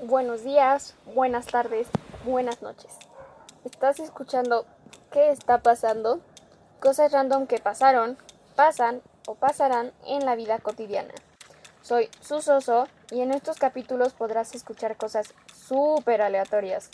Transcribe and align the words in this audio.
Buenos 0.00 0.44
días, 0.44 0.94
buenas 1.12 1.46
tardes, 1.46 1.88
buenas 2.24 2.62
noches. 2.62 2.96
Estás 3.64 3.98
escuchando 3.98 4.64
¿Qué 5.10 5.32
está 5.32 5.58
pasando? 5.58 6.20
Cosas 6.78 7.10
random 7.10 7.48
que 7.48 7.58
pasaron, 7.58 8.16
pasan 8.54 9.02
o 9.26 9.34
pasarán 9.34 9.90
en 10.06 10.24
la 10.24 10.36
vida 10.36 10.60
cotidiana. 10.60 11.12
Soy 11.82 12.10
Susoso 12.20 12.86
y 13.10 13.22
en 13.22 13.32
estos 13.32 13.56
capítulos 13.56 14.12
podrás 14.12 14.54
escuchar 14.54 14.96
cosas 14.96 15.34
súper 15.52 16.22
aleatorias. 16.22 16.90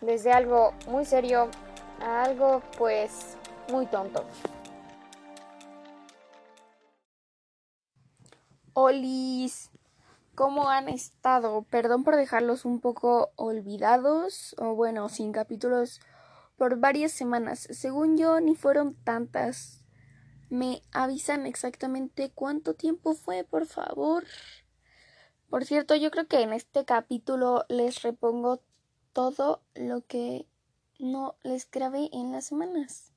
Desde 0.00 0.32
algo 0.32 0.74
muy 0.88 1.04
serio 1.04 1.48
a 2.00 2.24
algo 2.24 2.60
pues 2.76 3.36
muy 3.70 3.86
tonto. 3.86 4.24
Olis, 8.74 9.70
¿cómo 10.34 10.68
han 10.70 10.88
estado? 10.88 11.62
Perdón 11.70 12.04
por 12.04 12.16
dejarlos 12.16 12.64
un 12.64 12.80
poco 12.80 13.32
olvidados 13.36 14.54
o 14.58 14.74
bueno, 14.74 15.08
sin 15.08 15.32
capítulos 15.32 16.00
por 16.56 16.78
varias 16.78 17.12
semanas. 17.12 17.68
Según 17.70 18.16
yo, 18.16 18.40
ni 18.40 18.54
fueron 18.54 18.94
tantas. 18.94 19.84
¿Me 20.48 20.82
avisan 20.92 21.46
exactamente 21.46 22.30
cuánto 22.34 22.74
tiempo 22.74 23.14
fue, 23.14 23.44
por 23.44 23.66
favor? 23.66 24.24
Por 25.48 25.64
cierto, 25.64 25.94
yo 25.94 26.10
creo 26.10 26.26
que 26.26 26.40
en 26.40 26.52
este 26.52 26.84
capítulo 26.84 27.64
les 27.68 28.02
repongo 28.02 28.62
todo 29.12 29.62
lo 29.74 30.04
que 30.06 30.46
no 30.98 31.36
les 31.42 31.70
grabé 31.70 32.08
en 32.12 32.32
las 32.32 32.46
semanas. 32.46 33.12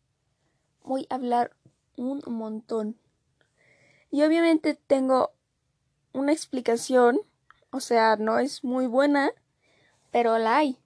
Voy 0.83 1.07
a 1.09 1.15
hablar 1.15 1.55
un 1.97 2.21
montón. 2.25 2.97
Y 4.11 4.23
obviamente 4.23 4.75
tengo 4.75 5.34
una 6.15 6.31
explicación, 6.31 7.19
o 7.71 7.81
sea, 7.81 8.15
no 8.15 8.39
es 8.39 8.63
muy 8.63 8.87
buena, 8.87 9.31
pero 10.11 10.37
la 10.37 10.57
hay. 10.57 10.77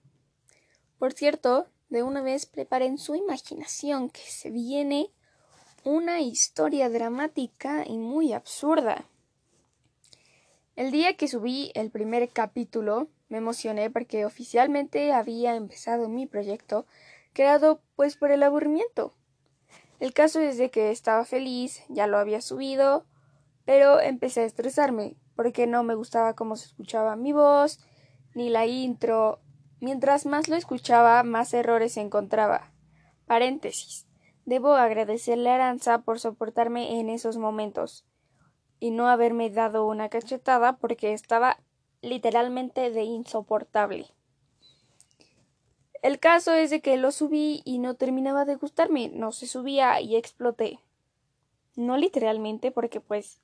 Por 0.98 1.12
cierto, 1.12 1.68
de 1.88 2.02
una 2.02 2.20
vez 2.20 2.46
preparen 2.46 2.98
su 2.98 3.14
imaginación 3.14 4.10
que 4.10 4.22
se 4.22 4.50
viene 4.50 5.10
una 5.84 6.20
historia 6.20 6.90
dramática 6.90 7.84
y 7.86 7.96
muy 7.96 8.32
absurda. 8.32 9.04
El 10.74 10.90
día 10.90 11.16
que 11.16 11.28
subí 11.28 11.70
el 11.74 11.90
primer 11.90 12.28
capítulo 12.30 13.08
me 13.28 13.38
emocioné 13.38 13.88
porque 13.88 14.24
oficialmente 14.24 15.12
había 15.12 15.54
empezado 15.54 16.08
mi 16.08 16.26
proyecto 16.26 16.86
creado 17.32 17.80
pues 17.94 18.16
por 18.16 18.32
el 18.32 18.42
aburrimiento. 18.42 19.14
El 20.00 20.12
caso 20.12 20.40
es 20.40 20.58
de 20.58 20.70
que 20.70 20.90
estaba 20.90 21.24
feliz, 21.24 21.82
ya 21.88 22.08
lo 22.08 22.18
había 22.18 22.40
subido, 22.40 23.06
pero 23.64 24.00
empecé 24.00 24.40
a 24.40 24.46
estresarme 24.46 25.14
porque 25.40 25.66
no 25.66 25.82
me 25.82 25.94
gustaba 25.94 26.34
cómo 26.34 26.54
se 26.54 26.66
escuchaba 26.66 27.16
mi 27.16 27.32
voz, 27.32 27.80
ni 28.34 28.50
la 28.50 28.66
intro. 28.66 29.40
Mientras 29.80 30.26
más 30.26 30.48
lo 30.48 30.56
escuchaba, 30.56 31.22
más 31.22 31.54
errores 31.54 31.96
encontraba. 31.96 32.74
Paréntesis. 33.24 34.06
Debo 34.44 34.74
agradecerle 34.74 35.48
a 35.48 35.54
Aranza 35.54 36.02
por 36.02 36.20
soportarme 36.20 37.00
en 37.00 37.08
esos 37.08 37.38
momentos 37.38 38.04
y 38.80 38.90
no 38.90 39.08
haberme 39.08 39.48
dado 39.48 39.86
una 39.86 40.10
cachetada 40.10 40.76
porque 40.76 41.14
estaba 41.14 41.56
literalmente 42.02 42.90
de 42.90 43.04
insoportable. 43.04 44.08
El 46.02 46.18
caso 46.18 46.52
es 46.52 46.68
de 46.68 46.82
que 46.82 46.98
lo 46.98 47.12
subí 47.12 47.62
y 47.64 47.78
no 47.78 47.94
terminaba 47.94 48.44
de 48.44 48.56
gustarme, 48.56 49.08
no 49.08 49.32
se 49.32 49.46
subía 49.46 50.02
y 50.02 50.16
exploté. 50.16 50.80
No 51.76 51.96
literalmente 51.96 52.70
porque 52.70 53.00
pues 53.00 53.40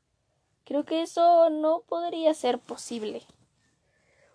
Creo 0.66 0.84
que 0.84 1.00
eso 1.00 1.48
no 1.48 1.82
podría 1.88 2.34
ser 2.34 2.58
posible. 2.58 3.22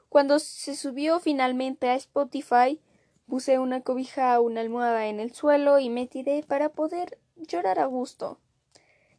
Cuando 0.08 0.40
se 0.40 0.78
subió 0.78 1.20
finalmente 1.20 1.90
a 1.90 1.96
Spotify, 1.96 2.80
puse 3.28 3.60
una 3.60 3.82
cobija 3.82 4.40
o 4.40 4.44
una 4.44 4.62
almohada 4.62 5.08
en 5.08 5.20
el 5.20 5.34
suelo 5.34 5.78
y 5.80 5.90
me 5.90 6.08
tiré 6.08 6.42
para 6.44 6.70
poder 6.70 7.20
llorar 7.36 7.80
a 7.80 7.86
gusto, 7.86 8.40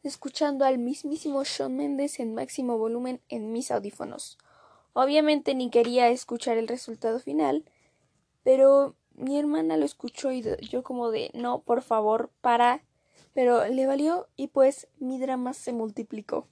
escuchando 0.03 0.65
al 0.65 0.79
mismísimo 0.79 1.45
Shawn 1.45 1.77
Mendes 1.77 2.19
en 2.19 2.35
máximo 2.35 2.79
volumen 2.79 3.21
en 3.29 3.53
mis 3.53 3.71
audífonos. 3.71 4.39
Obviamente 4.95 5.55
ni 5.55 5.69
quería 5.69 6.09
escuchar 6.09 6.57
el 6.57 6.67
resultado 6.67 7.21
final, 7.21 7.67
pero 8.43 8.97
mi 9.13 9.39
hermana 9.39 9.77
lo 9.77 9.85
escuchó 9.85 10.33
y 10.33 10.43
yo 10.63 10.83
como 10.83 11.11
de 11.11 11.31
no, 11.35 11.61
por 11.61 11.83
favor, 11.83 12.31
para. 12.41 12.83
Pero 13.35 13.67
le 13.69 13.87
valió 13.87 14.29
y 14.35 14.49
pues 14.49 14.89
mi 14.99 15.19
drama 15.19 15.53
se 15.53 15.75
multiplicó. 15.75 16.49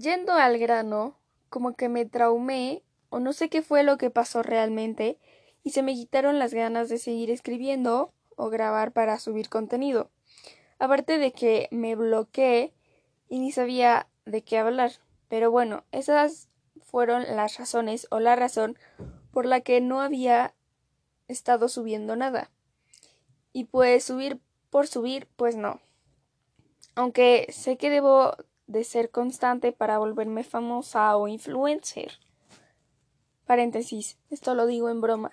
Yendo 0.00 0.32
al 0.32 0.56
grano, 0.56 1.18
como 1.50 1.76
que 1.76 1.90
me 1.90 2.06
traumé 2.06 2.82
o 3.10 3.20
no 3.20 3.34
sé 3.34 3.50
qué 3.50 3.60
fue 3.60 3.82
lo 3.82 3.98
que 3.98 4.08
pasó 4.08 4.42
realmente 4.42 5.18
y 5.62 5.72
se 5.72 5.82
me 5.82 5.92
quitaron 5.92 6.38
las 6.38 6.54
ganas 6.54 6.88
de 6.88 6.96
seguir 6.96 7.30
escribiendo 7.30 8.14
o 8.34 8.48
grabar 8.48 8.92
para 8.92 9.18
subir 9.18 9.50
contenido. 9.50 10.10
Aparte 10.78 11.18
de 11.18 11.32
que 11.32 11.68
me 11.70 11.96
bloqueé 11.96 12.72
y 13.28 13.40
ni 13.40 13.52
sabía 13.52 14.08
de 14.24 14.40
qué 14.40 14.56
hablar. 14.56 14.92
Pero 15.28 15.50
bueno, 15.50 15.84
esas 15.92 16.48
fueron 16.80 17.36
las 17.36 17.58
razones 17.58 18.06
o 18.10 18.20
la 18.20 18.36
razón 18.36 18.78
por 19.32 19.44
la 19.44 19.60
que 19.60 19.82
no 19.82 20.00
había 20.00 20.54
estado 21.28 21.68
subiendo 21.68 22.16
nada. 22.16 22.50
Y 23.52 23.64
pues 23.64 24.04
subir 24.04 24.40
por 24.70 24.86
subir, 24.86 25.28
pues 25.36 25.56
no. 25.56 25.78
Aunque 26.94 27.48
sé 27.50 27.76
que 27.76 27.90
debo 27.90 28.34
de 28.70 28.84
ser 28.84 29.10
constante 29.10 29.72
para 29.72 29.98
volverme 29.98 30.44
famosa 30.44 31.16
o 31.16 31.26
influencer. 31.26 32.12
Paréntesis, 33.44 34.16
esto 34.30 34.54
lo 34.54 34.66
digo 34.66 34.88
en 34.88 35.00
broma. 35.00 35.32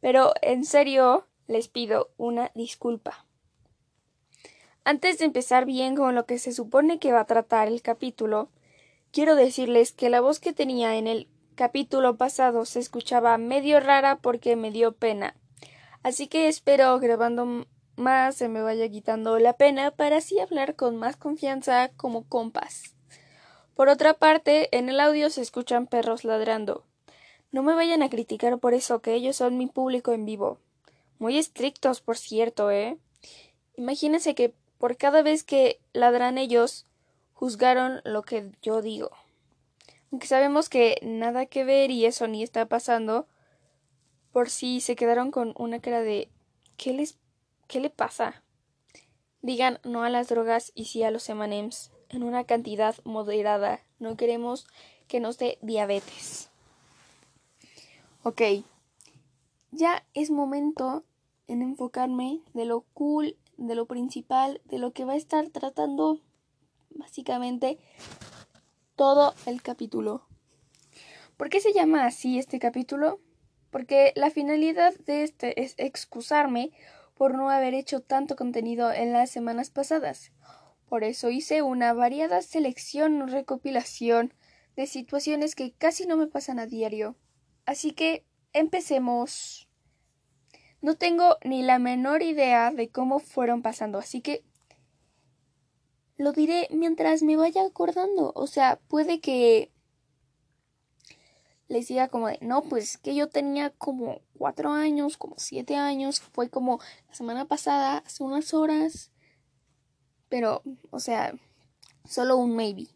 Pero 0.00 0.32
en 0.40 0.64
serio 0.64 1.26
les 1.46 1.68
pido 1.68 2.10
una 2.16 2.50
disculpa. 2.54 3.26
Antes 4.82 5.18
de 5.18 5.26
empezar 5.26 5.66
bien 5.66 5.94
con 5.94 6.14
lo 6.14 6.24
que 6.24 6.38
se 6.38 6.52
supone 6.52 6.98
que 6.98 7.12
va 7.12 7.20
a 7.20 7.26
tratar 7.26 7.68
el 7.68 7.82
capítulo, 7.82 8.48
quiero 9.12 9.36
decirles 9.36 9.92
que 9.92 10.08
la 10.08 10.22
voz 10.22 10.40
que 10.40 10.54
tenía 10.54 10.96
en 10.96 11.06
el 11.06 11.28
capítulo 11.54 12.16
pasado 12.16 12.64
se 12.64 12.80
escuchaba 12.80 13.36
medio 13.36 13.78
rara 13.78 14.16
porque 14.16 14.56
me 14.56 14.70
dio 14.70 14.92
pena. 14.92 15.36
Así 16.02 16.28
que 16.28 16.48
espero 16.48 16.98
grabando 16.98 17.66
más 18.00 18.34
se 18.34 18.48
me 18.48 18.62
vaya 18.62 18.88
quitando 18.88 19.38
la 19.38 19.52
pena 19.52 19.90
para 19.90 20.16
así 20.16 20.40
hablar 20.40 20.74
con 20.74 20.96
más 20.96 21.16
confianza 21.16 21.90
como 21.96 22.26
compas. 22.26 22.94
Por 23.74 23.88
otra 23.88 24.14
parte, 24.14 24.76
en 24.76 24.88
el 24.88 25.00
audio 25.00 25.30
se 25.30 25.42
escuchan 25.42 25.86
perros 25.86 26.24
ladrando. 26.24 26.84
No 27.52 27.62
me 27.62 27.74
vayan 27.74 28.02
a 28.02 28.10
criticar 28.10 28.58
por 28.58 28.74
eso, 28.74 29.00
que 29.00 29.14
ellos 29.14 29.36
son 29.36 29.56
mi 29.56 29.66
público 29.66 30.12
en 30.12 30.24
vivo. 30.24 30.58
Muy 31.18 31.38
estrictos, 31.38 32.00
por 32.00 32.16
cierto, 32.16 32.70
¿eh? 32.70 32.98
Imagínense 33.76 34.34
que 34.34 34.54
por 34.78 34.96
cada 34.96 35.22
vez 35.22 35.44
que 35.44 35.80
ladran 35.92 36.38
ellos, 36.38 36.86
juzgaron 37.34 38.00
lo 38.04 38.22
que 38.22 38.50
yo 38.62 38.82
digo. 38.82 39.10
Aunque 40.12 40.26
sabemos 40.26 40.68
que 40.68 40.98
nada 41.02 41.46
que 41.46 41.64
ver 41.64 41.90
y 41.90 42.04
eso 42.04 42.26
ni 42.26 42.42
está 42.42 42.66
pasando, 42.66 43.26
por 44.32 44.50
si 44.50 44.80
se 44.80 44.96
quedaron 44.96 45.30
con 45.30 45.54
una 45.56 45.80
cara 45.80 46.00
de 46.00 46.28
¿qué 46.76 46.92
les 46.92 47.18
¿Qué 47.70 47.78
le 47.78 47.88
pasa? 47.88 48.42
Digan 49.42 49.78
no 49.84 50.02
a 50.02 50.10
las 50.10 50.28
drogas 50.28 50.72
y 50.74 50.86
sí 50.86 51.04
a 51.04 51.12
los 51.12 51.28
emanems 51.28 51.92
en 52.08 52.24
una 52.24 52.42
cantidad 52.42 52.96
moderada. 53.04 53.78
No 54.00 54.16
queremos 54.16 54.66
que 55.06 55.20
nos 55.20 55.38
dé 55.38 55.56
diabetes. 55.62 56.50
Ok. 58.24 58.42
Ya 59.70 60.04
es 60.14 60.32
momento 60.32 61.04
en 61.46 61.62
enfocarme 61.62 62.40
de 62.54 62.64
lo 62.64 62.80
cool, 62.92 63.36
de 63.56 63.76
lo 63.76 63.86
principal, 63.86 64.60
de 64.64 64.80
lo 64.80 64.90
que 64.92 65.04
va 65.04 65.12
a 65.12 65.16
estar 65.16 65.48
tratando 65.50 66.18
básicamente 66.90 67.78
todo 68.96 69.32
el 69.46 69.62
capítulo. 69.62 70.26
¿Por 71.36 71.50
qué 71.50 71.60
se 71.60 71.72
llama 71.72 72.04
así 72.04 72.36
este 72.36 72.58
capítulo? 72.58 73.20
Porque 73.70 74.12
la 74.16 74.32
finalidad 74.32 74.92
de 75.06 75.22
este 75.22 75.62
es 75.62 75.76
excusarme 75.78 76.72
por 77.20 77.34
no 77.34 77.50
haber 77.50 77.74
hecho 77.74 78.00
tanto 78.00 78.34
contenido 78.34 78.90
en 78.90 79.12
las 79.12 79.28
semanas 79.28 79.68
pasadas. 79.68 80.32
Por 80.88 81.04
eso 81.04 81.28
hice 81.28 81.60
una 81.60 81.92
variada 81.92 82.40
selección 82.40 83.20
o 83.20 83.26
recopilación 83.26 84.32
de 84.74 84.86
situaciones 84.86 85.54
que 85.54 85.74
casi 85.74 86.06
no 86.06 86.16
me 86.16 86.28
pasan 86.28 86.58
a 86.58 86.64
diario. 86.64 87.16
Así 87.66 87.92
que 87.92 88.24
empecemos. 88.54 89.68
No 90.80 90.96
tengo 90.96 91.36
ni 91.44 91.62
la 91.62 91.78
menor 91.78 92.22
idea 92.22 92.70
de 92.70 92.88
cómo 92.88 93.18
fueron 93.18 93.60
pasando, 93.60 93.98
así 93.98 94.22
que 94.22 94.42
lo 96.16 96.32
diré 96.32 96.68
mientras 96.70 97.22
me 97.22 97.36
vaya 97.36 97.66
acordando. 97.66 98.32
O 98.34 98.46
sea, 98.46 98.80
puede 98.88 99.20
que 99.20 99.70
les 101.70 101.86
diga 101.86 102.08
como 102.08 102.26
de, 102.26 102.36
no, 102.42 102.62
pues 102.62 102.98
que 102.98 103.14
yo 103.14 103.28
tenía 103.28 103.70
como 103.70 104.22
cuatro 104.36 104.72
años, 104.72 105.16
como 105.16 105.36
siete 105.38 105.76
años, 105.76 106.20
fue 106.20 106.50
como 106.50 106.80
la 107.06 107.14
semana 107.14 107.44
pasada, 107.44 107.98
hace 107.98 108.24
unas 108.24 108.52
horas, 108.52 109.12
pero, 110.28 110.62
o 110.90 110.98
sea, 110.98 111.32
solo 112.04 112.38
un 112.38 112.56
maybe. 112.56 112.88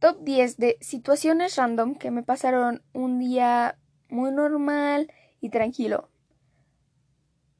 Top 0.00 0.18
10 0.22 0.56
de 0.56 0.78
situaciones 0.80 1.54
random 1.54 1.94
que 1.94 2.10
me 2.10 2.24
pasaron 2.24 2.82
un 2.92 3.20
día 3.20 3.78
muy 4.08 4.32
normal 4.32 5.12
y 5.40 5.50
tranquilo. 5.50 6.10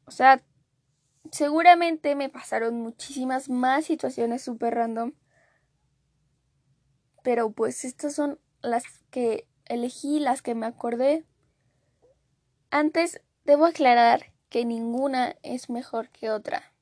O 0.06 0.10
sea, 0.10 0.42
seguramente 1.30 2.16
me 2.16 2.28
pasaron 2.28 2.80
muchísimas 2.80 3.48
más 3.48 3.84
situaciones 3.84 4.42
súper 4.42 4.74
random. 4.74 5.12
Pero 7.22 7.52
pues 7.52 7.84
estas 7.84 8.14
son 8.14 8.40
las 8.60 8.84
que 9.10 9.47
elegí, 9.68 10.20
las 10.20 10.42
que 10.42 10.54
me 10.54 10.66
acordé. 10.66 11.24
Antes 12.70 13.20
debo 13.44 13.66
aclarar 13.66 14.32
que 14.48 14.64
ninguna 14.64 15.36
es 15.42 15.70
mejor 15.70 16.08
que 16.10 16.30
otra. 16.30 16.72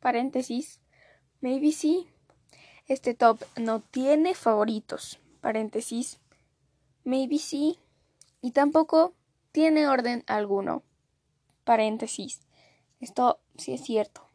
Paréntesis. 0.00 0.80
Maybe 1.40 1.72
sí. 1.72 2.08
Este 2.86 3.14
top 3.14 3.42
no 3.56 3.80
tiene 3.80 4.34
favoritos. 4.34 5.18
Paréntesis. 5.40 6.20
Maybe 7.04 7.38
sí. 7.38 7.78
Y 8.40 8.52
tampoco 8.52 9.14
tiene 9.52 9.88
orden 9.88 10.24
alguno. 10.26 10.82
Paréntesis. 11.64 12.40
Esto 13.00 13.40
sí 13.56 13.74
es 13.74 13.82
cierto. 13.84 14.28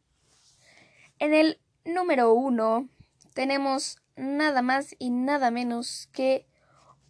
En 1.20 1.34
el 1.34 1.60
número 1.86 2.34
uno 2.34 2.88
tenemos 3.34 3.98
nada 4.16 4.62
más 4.62 4.96
y 5.00 5.10
nada 5.10 5.52
menos 5.52 6.08
que 6.12 6.46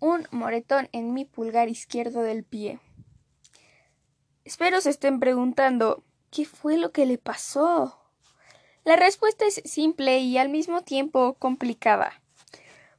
un 0.04 0.28
moretón 0.32 0.90
en 0.92 1.14
mi 1.14 1.24
pulgar 1.24 1.70
izquierdo 1.70 2.24
del 2.24 2.44
pie. 2.44 2.82
Espero 4.44 4.82
se 4.82 4.90
estén 4.90 5.22
preguntando 5.22 6.04
¿qué 6.30 6.44
fue 6.46 6.76
lo 6.76 6.92
que 6.92 7.06
le 7.06 7.18
pasó? 7.18 7.98
La 8.84 8.98
respuesta 8.98 9.46
es 9.46 9.62
simple 9.64 10.20
y 10.20 10.38
al 10.38 10.50
mismo 10.50 10.82
tiempo 10.82 11.36
complicada. 11.36 12.22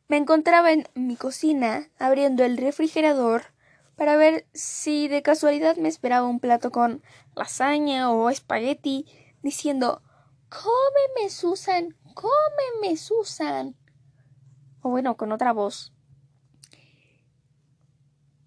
Me 0.09 0.17
encontraba 0.17 0.73
en 0.73 0.89
mi 0.95 1.17
cocina 1.17 1.91
abriendo 1.99 2.43
el 2.43 2.57
refrigerador 2.57 3.53
para 3.97 4.17
ver 4.17 4.47
si 4.55 5.09
de 5.09 5.21
casualidad 5.21 5.77
me 5.77 5.91
esperaba 5.91 6.27
un 6.27 6.41
plato 6.41 6.71
con 6.71 7.03
lasaña 7.37 8.11
o 8.11 8.31
espagueti, 8.31 9.05
diciendo 9.43 10.01
Cómeme, 10.49 11.29
Susan, 11.29 11.95
cómeme, 12.15 12.97
Susan. 12.97 13.77
O 14.81 14.89
bueno, 14.89 15.19
con 15.19 15.33
otra 15.33 15.53
voz. 15.53 15.94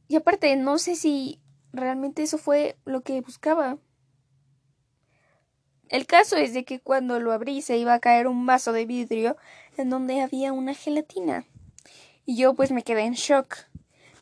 Y 0.07 0.15
aparte, 0.15 0.55
no 0.55 0.77
sé 0.77 0.95
si 0.95 1.41
realmente 1.73 2.23
eso 2.23 2.37
fue 2.37 2.77
lo 2.85 3.01
que 3.01 3.21
buscaba. 3.21 3.77
El 5.89 6.05
caso 6.05 6.35
es 6.35 6.53
de 6.53 6.65
que 6.65 6.79
cuando 6.79 7.19
lo 7.19 7.31
abrí 7.31 7.61
se 7.61 7.77
iba 7.77 7.93
a 7.93 7.99
caer 7.99 8.27
un 8.27 8.45
vaso 8.45 8.73
de 8.73 8.85
vidrio 8.85 9.37
en 9.77 9.89
donde 9.89 10.21
había 10.21 10.51
una 10.51 10.73
gelatina. 10.73 11.45
Y 12.25 12.35
yo 12.35 12.55
pues 12.55 12.71
me 12.71 12.83
quedé 12.83 13.03
en 13.03 13.13
shock. 13.13 13.55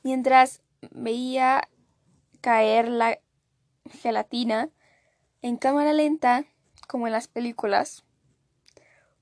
Mientras 0.03 0.61
veía 0.91 1.67
caer 2.41 2.87
la 2.87 3.19
gelatina 4.01 4.69
en 5.41 5.57
cámara 5.57 5.93
lenta, 5.93 6.45
como 6.87 7.07
en 7.07 7.13
las 7.13 7.27
películas, 7.27 8.03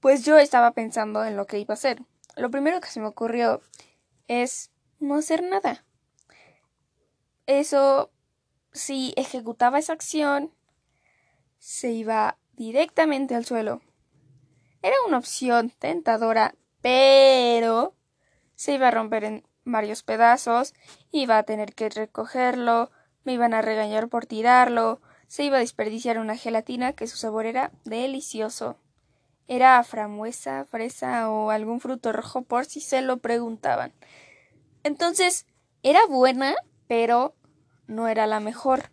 pues 0.01 0.25
yo 0.25 0.37
estaba 0.37 0.71
pensando 0.71 1.23
en 1.23 1.37
lo 1.37 1.47
que 1.47 1.59
iba 1.59 1.73
a 1.73 1.75
hacer. 1.75 2.01
Lo 2.35 2.51
primero 2.51 2.81
que 2.81 2.89
se 2.89 2.99
me 2.99 3.07
ocurrió 3.07 3.61
es 4.27 4.71
no 4.99 5.15
hacer 5.15 5.43
nada. 5.43 5.85
Eso, 7.45 8.11
si 8.71 9.13
ejecutaba 9.17 9.79
esa 9.79 9.93
acción, 9.93 10.51
se 11.59 11.91
iba 11.91 12.37
directamente 12.53 13.35
al 13.35 13.45
suelo. 13.45 13.81
Era 14.81 14.95
una 15.07 15.17
opción 15.17 15.69
tentadora, 15.69 16.55
pero 16.81 17.95
se 18.55 18.73
iba 18.73 18.89
a 18.89 18.91
romper 18.91 19.23
en 19.23 19.47
varios 19.65 20.03
pedazos, 20.03 20.73
iba 21.11 21.37
a 21.37 21.43
tener 21.43 21.73
que 21.73 21.89
recogerlo, 21.89 22.91
me 23.23 23.33
iban 23.33 23.53
a 23.53 23.61
regañar 23.61 24.09
por 24.09 24.25
tirarlo, 24.25 25.01
se 25.27 25.43
iba 25.43 25.57
a 25.57 25.61
desperdiciar 25.61 26.19
una 26.19 26.37
gelatina 26.37 26.93
que 26.93 27.07
su 27.07 27.17
sabor 27.17 27.45
era 27.45 27.71
delicioso. 27.85 28.77
Era 29.47 29.83
frambuesa, 29.83 30.65
fresa 30.65 31.29
o 31.29 31.49
algún 31.49 31.79
fruto 31.79 32.13
rojo 32.13 32.43
por 32.43 32.65
si 32.65 32.79
se 32.81 33.01
lo 33.01 33.17
preguntaban. 33.17 33.93
Entonces, 34.83 35.45
era 35.81 36.05
buena, 36.07 36.55
pero 36.87 37.35
no 37.87 38.07
era 38.07 38.27
la 38.27 38.39
mejor. 38.39 38.91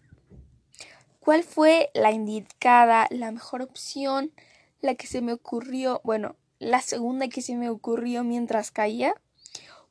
¿Cuál 1.20 1.44
fue 1.44 1.90
la 1.94 2.12
indicada, 2.12 3.06
la 3.10 3.30
mejor 3.30 3.62
opción, 3.62 4.32
la 4.80 4.94
que 4.94 5.06
se 5.06 5.20
me 5.20 5.32
ocurrió, 5.32 6.00
bueno, 6.02 6.36
la 6.58 6.80
segunda 6.80 7.28
que 7.28 7.42
se 7.42 7.56
me 7.56 7.68
ocurrió 7.68 8.24
mientras 8.24 8.70
caía? 8.70 9.14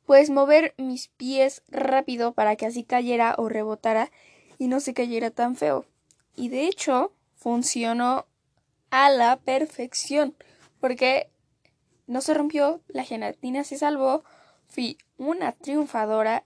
Pues 0.06 0.28
mover 0.28 0.74
mis 0.76 1.08
pies 1.08 1.62
rápido 1.68 2.32
para 2.32 2.56
que 2.56 2.66
así 2.66 2.82
cayera 2.82 3.34
o 3.38 3.48
rebotara 3.48 4.10
y 4.58 4.66
no 4.66 4.80
se 4.80 4.92
cayera 4.92 5.30
tan 5.30 5.54
feo. 5.54 5.86
Y 6.34 6.48
de 6.48 6.66
hecho, 6.66 7.12
funcionó 7.36 8.26
a 8.90 9.08
la 9.08 9.36
perfección, 9.36 10.34
porque 10.80 11.30
no 12.06 12.20
se 12.20 12.34
rompió, 12.34 12.80
la 12.88 13.04
gelatina 13.04 13.62
se 13.62 13.78
salvó, 13.78 14.24
fui 14.66 14.98
una 15.16 15.52
triunfadora, 15.52 16.44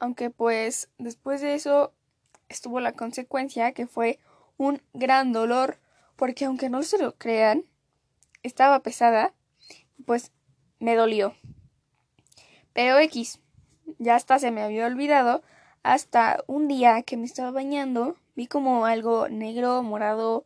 aunque 0.00 0.30
pues 0.30 0.90
después 0.98 1.40
de 1.40 1.54
eso 1.54 1.92
estuvo 2.48 2.80
la 2.80 2.92
consecuencia 2.92 3.72
que 3.72 3.86
fue 3.86 4.18
un 4.56 4.82
gran 4.92 5.32
dolor, 5.32 5.78
porque 6.16 6.46
aunque 6.46 6.68
no 6.68 6.82
se 6.82 6.98
lo 6.98 7.14
crean, 7.16 7.64
estaba 8.42 8.80
pesada, 8.80 9.34
pues 10.06 10.32
me 10.80 10.96
dolió. 10.96 11.34
Pero 12.72 12.98
X, 12.98 13.40
ya 13.98 14.16
hasta 14.16 14.38
se 14.38 14.50
me 14.50 14.62
había 14.62 14.86
olvidado, 14.86 15.42
hasta 15.82 16.42
un 16.46 16.68
día 16.68 17.02
que 17.02 17.16
me 17.16 17.24
estaba 17.24 17.50
bañando, 17.50 18.16
vi 18.34 18.46
como 18.46 18.86
algo 18.86 19.28
negro, 19.28 19.82
morado, 19.82 20.44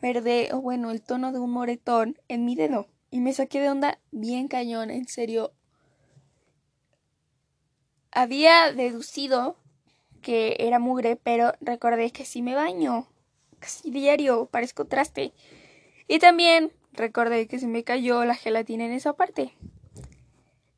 verde, 0.00 0.50
o 0.52 0.60
bueno, 0.60 0.90
el 0.90 1.02
tono 1.02 1.32
de 1.32 1.38
un 1.38 1.50
moretón 1.50 2.18
en 2.28 2.44
mi 2.44 2.54
dedo. 2.54 2.86
Y 3.10 3.20
me 3.20 3.32
saqué 3.32 3.60
de 3.60 3.70
onda 3.70 3.98
bien 4.10 4.48
cañón, 4.48 4.90
en 4.90 5.08
serio. 5.08 5.52
Había 8.10 8.72
deducido 8.72 9.56
que 10.22 10.56
era 10.58 10.78
mugre, 10.78 11.16
pero 11.16 11.52
recordé 11.60 12.10
que 12.10 12.24
si 12.24 12.42
me 12.42 12.54
baño 12.54 13.06
casi 13.58 13.90
diario, 13.90 14.46
parezco 14.46 14.84
traste. 14.84 15.32
Y 16.06 16.18
también 16.18 16.72
recordé 16.92 17.46
que 17.46 17.58
se 17.58 17.66
me 17.66 17.84
cayó 17.84 18.24
la 18.24 18.34
gelatina 18.34 18.84
en 18.84 18.92
esa 18.92 19.12
parte. 19.12 19.54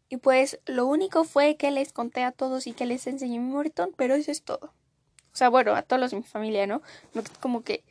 Y 0.09 0.17
pues 0.17 0.59
lo 0.67 0.87
único 0.87 1.25
fue 1.25 1.57
que 1.57 1.71
les 1.71 1.93
conté 1.93 2.25
a 2.25 2.33
todos 2.33 2.67
y 2.67 2.73
que 2.73 2.87
les 2.87 3.07
enseñé 3.07 3.39
mi 3.39 3.53
moretón, 3.53 3.93
pero 3.97 4.15
eso 4.15 4.33
es 4.33 4.43
todo. 4.43 4.73
O 5.33 5.37
sea, 5.37 5.49
bueno, 5.49 5.75
a 5.75 5.83
todos 5.83 6.01
los 6.01 6.13
mi 6.13 6.23
familia, 6.23 6.67
¿no? 6.67 6.83
No 7.15 7.23
como 7.39 7.63
que... 7.63 7.85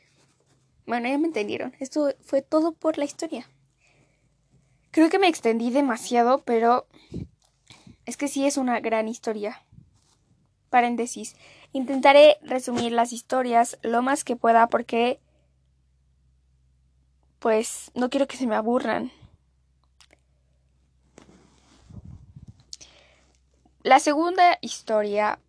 Bueno, 0.86 1.08
ya 1.08 1.18
me 1.18 1.28
entendieron. 1.28 1.74
Esto 1.80 2.14
fue 2.22 2.42
todo 2.42 2.74
por 2.74 2.98
la 2.98 3.06
historia. 3.06 3.48
Creo 4.92 5.10
que 5.10 5.20
me 5.20 5.28
extendí 5.28 5.70
demasiado, 5.70 6.40
pero 6.40 6.88
es 8.10 8.18
que 8.18 8.28
sí 8.28 8.48
es 8.48 8.58
una 8.58 8.80
gran 8.80 9.08
historia. 9.08 9.62
Paréntesis. 10.72 11.36
Intentaré 11.74 12.38
resumir 12.42 12.92
las 12.92 13.14
historias 13.14 13.78
lo 13.84 14.02
más 14.02 14.24
que 14.24 14.36
pueda 14.36 14.66
porque 14.66 15.20
pues 17.38 17.92
no 17.94 18.10
quiero 18.10 18.28
que 18.28 18.36
se 18.36 18.48
me 18.48 18.56
aburran. 18.56 19.12
La 23.84 24.00
segunda 24.00 24.58
historia 24.62 25.40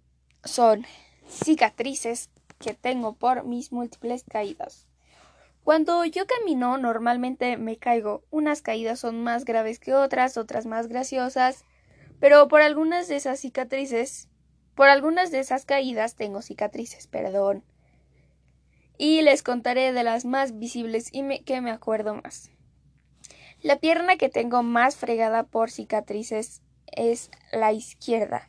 son 0.44 0.84
cicatrices 1.28 2.28
que 2.58 2.74
tengo 2.74 3.14
por 3.14 3.44
mis 3.44 3.72
múltiples 3.72 4.22
caídas. 4.30 4.86
Cuando 5.64 6.04
yo 6.04 6.26
camino 6.26 6.76
normalmente 6.76 7.56
me 7.56 7.78
caigo. 7.78 8.22
Unas 8.30 8.60
caídas 8.60 9.00
son 9.00 9.24
más 9.24 9.46
graves 9.46 9.78
que 9.78 9.94
otras, 9.94 10.36
otras 10.36 10.66
más 10.66 10.88
graciosas, 10.88 11.64
pero 12.20 12.46
por 12.48 12.60
algunas 12.60 13.08
de 13.08 13.16
esas 13.16 13.40
cicatrices, 13.40 14.28
por 14.74 14.88
algunas 14.88 15.30
de 15.30 15.40
esas 15.40 15.64
caídas 15.64 16.14
tengo 16.14 16.42
cicatrices, 16.42 17.06
perdón. 17.06 17.64
Y 18.98 19.22
les 19.22 19.42
contaré 19.42 19.92
de 19.92 20.04
las 20.04 20.26
más 20.26 20.58
visibles 20.58 21.08
y 21.12 21.40
que 21.40 21.60
me 21.62 21.70
acuerdo 21.70 22.14
más. 22.14 22.50
La 23.62 23.76
pierna 23.76 24.16
que 24.16 24.28
tengo 24.28 24.62
más 24.62 24.96
fregada 24.96 25.42
por 25.44 25.70
cicatrices 25.70 26.62
es 26.86 27.30
la 27.52 27.72
izquierda. 27.72 28.48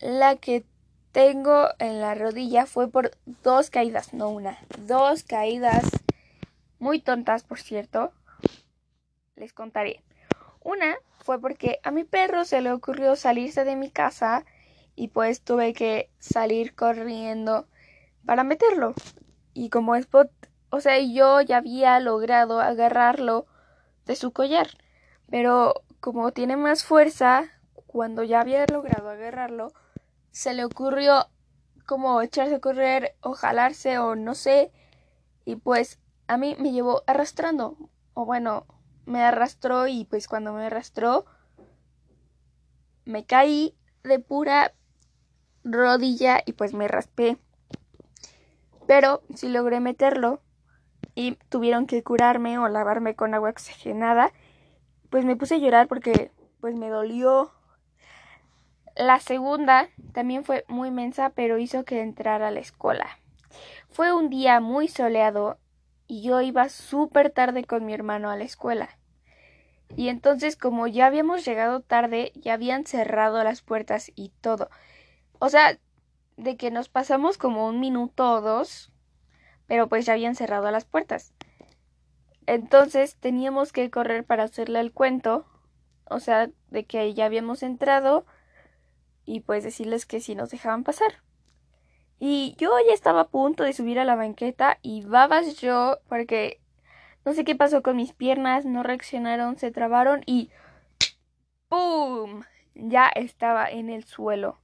La 0.00 0.36
que 0.36 0.64
tengo 1.12 1.68
en 1.78 2.00
la 2.00 2.14
rodilla 2.14 2.66
fue 2.66 2.90
por 2.90 3.10
dos 3.42 3.70
caídas, 3.70 4.14
no 4.14 4.28
una, 4.30 4.58
dos 4.86 5.22
caídas 5.22 5.84
muy 6.78 7.00
tontas, 7.00 7.42
por 7.42 7.60
cierto. 7.60 8.12
Les 9.36 9.52
contaré. 9.52 10.02
Una 10.62 10.96
fue 11.20 11.40
porque 11.40 11.80
a 11.82 11.90
mi 11.90 12.04
perro 12.04 12.44
se 12.44 12.60
le 12.60 12.72
ocurrió 12.72 13.16
salirse 13.16 13.64
de 13.64 13.76
mi 13.76 13.90
casa 13.90 14.44
y 14.94 15.08
pues 15.08 15.42
tuve 15.42 15.72
que 15.72 16.10
salir 16.18 16.74
corriendo 16.74 17.66
para 18.26 18.44
meterlo. 18.44 18.94
Y 19.54 19.70
como 19.70 19.94
Spot, 19.94 20.30
o 20.70 20.80
sea, 20.80 20.98
yo 20.98 21.40
ya 21.40 21.58
había 21.58 21.98
logrado 22.00 22.60
agarrarlo 22.60 23.46
de 24.06 24.16
su 24.16 24.32
collar. 24.32 24.68
Pero 25.30 25.82
como 26.00 26.32
tiene 26.32 26.56
más 26.56 26.84
fuerza, 26.84 27.44
cuando 27.86 28.22
ya 28.22 28.40
había 28.40 28.66
logrado 28.66 29.08
agarrarlo, 29.08 29.72
se 30.30 30.54
le 30.54 30.64
ocurrió 30.64 31.28
como 31.86 32.20
echarse 32.20 32.56
a 32.56 32.60
correr 32.60 33.16
o 33.20 33.32
jalarse 33.32 33.98
o 33.98 34.14
no 34.14 34.34
sé, 34.34 34.72
y 35.44 35.56
pues 35.56 35.98
a 36.26 36.36
mí 36.36 36.54
me 36.58 36.72
llevó 36.72 37.02
arrastrando, 37.06 37.76
o 38.12 38.26
bueno, 38.26 38.66
me 39.08 39.22
arrastró 39.22 39.86
y 39.86 40.04
pues 40.04 40.28
cuando 40.28 40.52
me 40.52 40.66
arrastró 40.66 41.24
me 43.06 43.24
caí 43.24 43.74
de 44.04 44.18
pura 44.18 44.74
rodilla 45.64 46.42
y 46.44 46.52
pues 46.52 46.74
me 46.74 46.88
raspé. 46.88 47.38
Pero 48.86 49.22
si 49.34 49.48
logré 49.48 49.80
meterlo 49.80 50.42
y 51.14 51.36
tuvieron 51.48 51.86
que 51.86 52.02
curarme 52.02 52.58
o 52.58 52.68
lavarme 52.68 53.14
con 53.14 53.32
agua 53.32 53.50
oxigenada, 53.50 54.32
pues 55.08 55.24
me 55.24 55.36
puse 55.36 55.54
a 55.54 55.58
llorar 55.58 55.88
porque 55.88 56.30
pues 56.60 56.74
me 56.76 56.90
dolió. 56.90 57.50
La 58.94 59.20
segunda 59.20 59.88
también 60.12 60.44
fue 60.44 60.66
muy 60.68 60.90
mensa, 60.90 61.30
pero 61.30 61.56
hizo 61.56 61.84
que 61.84 62.02
entrara 62.02 62.48
a 62.48 62.50
la 62.50 62.60
escuela. 62.60 63.06
Fue 63.88 64.12
un 64.12 64.28
día 64.28 64.60
muy 64.60 64.86
soleado 64.86 65.58
y 66.06 66.22
yo 66.22 66.42
iba 66.42 66.68
súper 66.68 67.30
tarde 67.30 67.64
con 67.64 67.86
mi 67.86 67.94
hermano 67.94 68.30
a 68.30 68.36
la 68.36 68.44
escuela. 68.44 68.97
Y 69.96 70.08
entonces 70.08 70.56
como 70.56 70.86
ya 70.86 71.06
habíamos 71.06 71.44
llegado 71.44 71.80
tarde, 71.80 72.32
ya 72.34 72.54
habían 72.54 72.86
cerrado 72.86 73.42
las 73.42 73.62
puertas 73.62 74.12
y 74.14 74.30
todo. 74.40 74.70
O 75.38 75.48
sea, 75.48 75.78
de 76.36 76.56
que 76.56 76.70
nos 76.70 76.88
pasamos 76.88 77.38
como 77.38 77.66
un 77.66 77.80
minuto 77.80 78.32
o 78.32 78.40
dos, 78.40 78.92
pero 79.66 79.88
pues 79.88 80.06
ya 80.06 80.14
habían 80.14 80.34
cerrado 80.34 80.70
las 80.70 80.84
puertas. 80.84 81.32
Entonces 82.46 83.16
teníamos 83.16 83.72
que 83.72 83.90
correr 83.90 84.24
para 84.24 84.44
hacerle 84.44 84.80
el 84.80 84.92
cuento, 84.92 85.46
o 86.04 86.20
sea, 86.20 86.48
de 86.70 86.84
que 86.84 87.12
ya 87.12 87.26
habíamos 87.26 87.62
entrado 87.62 88.24
y 89.26 89.40
pues 89.40 89.64
decirles 89.64 90.06
que 90.06 90.20
si 90.20 90.34
nos 90.34 90.50
dejaban 90.50 90.84
pasar. 90.84 91.22
Y 92.18 92.54
yo 92.56 92.72
ya 92.86 92.94
estaba 92.94 93.22
a 93.22 93.28
punto 93.28 93.64
de 93.64 93.72
subir 93.72 93.98
a 93.98 94.04
la 94.04 94.16
banqueta 94.16 94.78
y 94.82 95.02
babas 95.02 95.56
yo 95.60 95.98
porque 96.08 96.60
no 97.28 97.34
sé 97.34 97.44
qué 97.44 97.54
pasó 97.54 97.82
con 97.82 97.94
mis 97.94 98.14
piernas, 98.14 98.64
no 98.64 98.82
reaccionaron, 98.82 99.58
se 99.58 99.70
trabaron 99.70 100.22
y 100.24 100.48
¡pum! 101.68 102.42
Ya 102.74 103.06
estaba 103.08 103.68
en 103.68 103.90
el 103.90 104.04
suelo. 104.04 104.58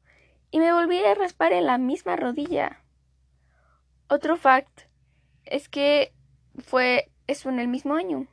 Y 0.50 0.60
me 0.60 0.72
volví 0.72 0.98
a 1.04 1.14
raspar 1.14 1.52
en 1.52 1.66
la 1.66 1.76
misma 1.76 2.16
rodilla. 2.16 2.82
Otro 4.08 4.38
fact 4.38 4.84
es 5.44 5.68
que 5.68 6.14
fue 6.56 7.12
eso 7.26 7.50
en 7.50 7.58
el 7.58 7.68
mismo 7.68 7.96
año. 7.96 8.28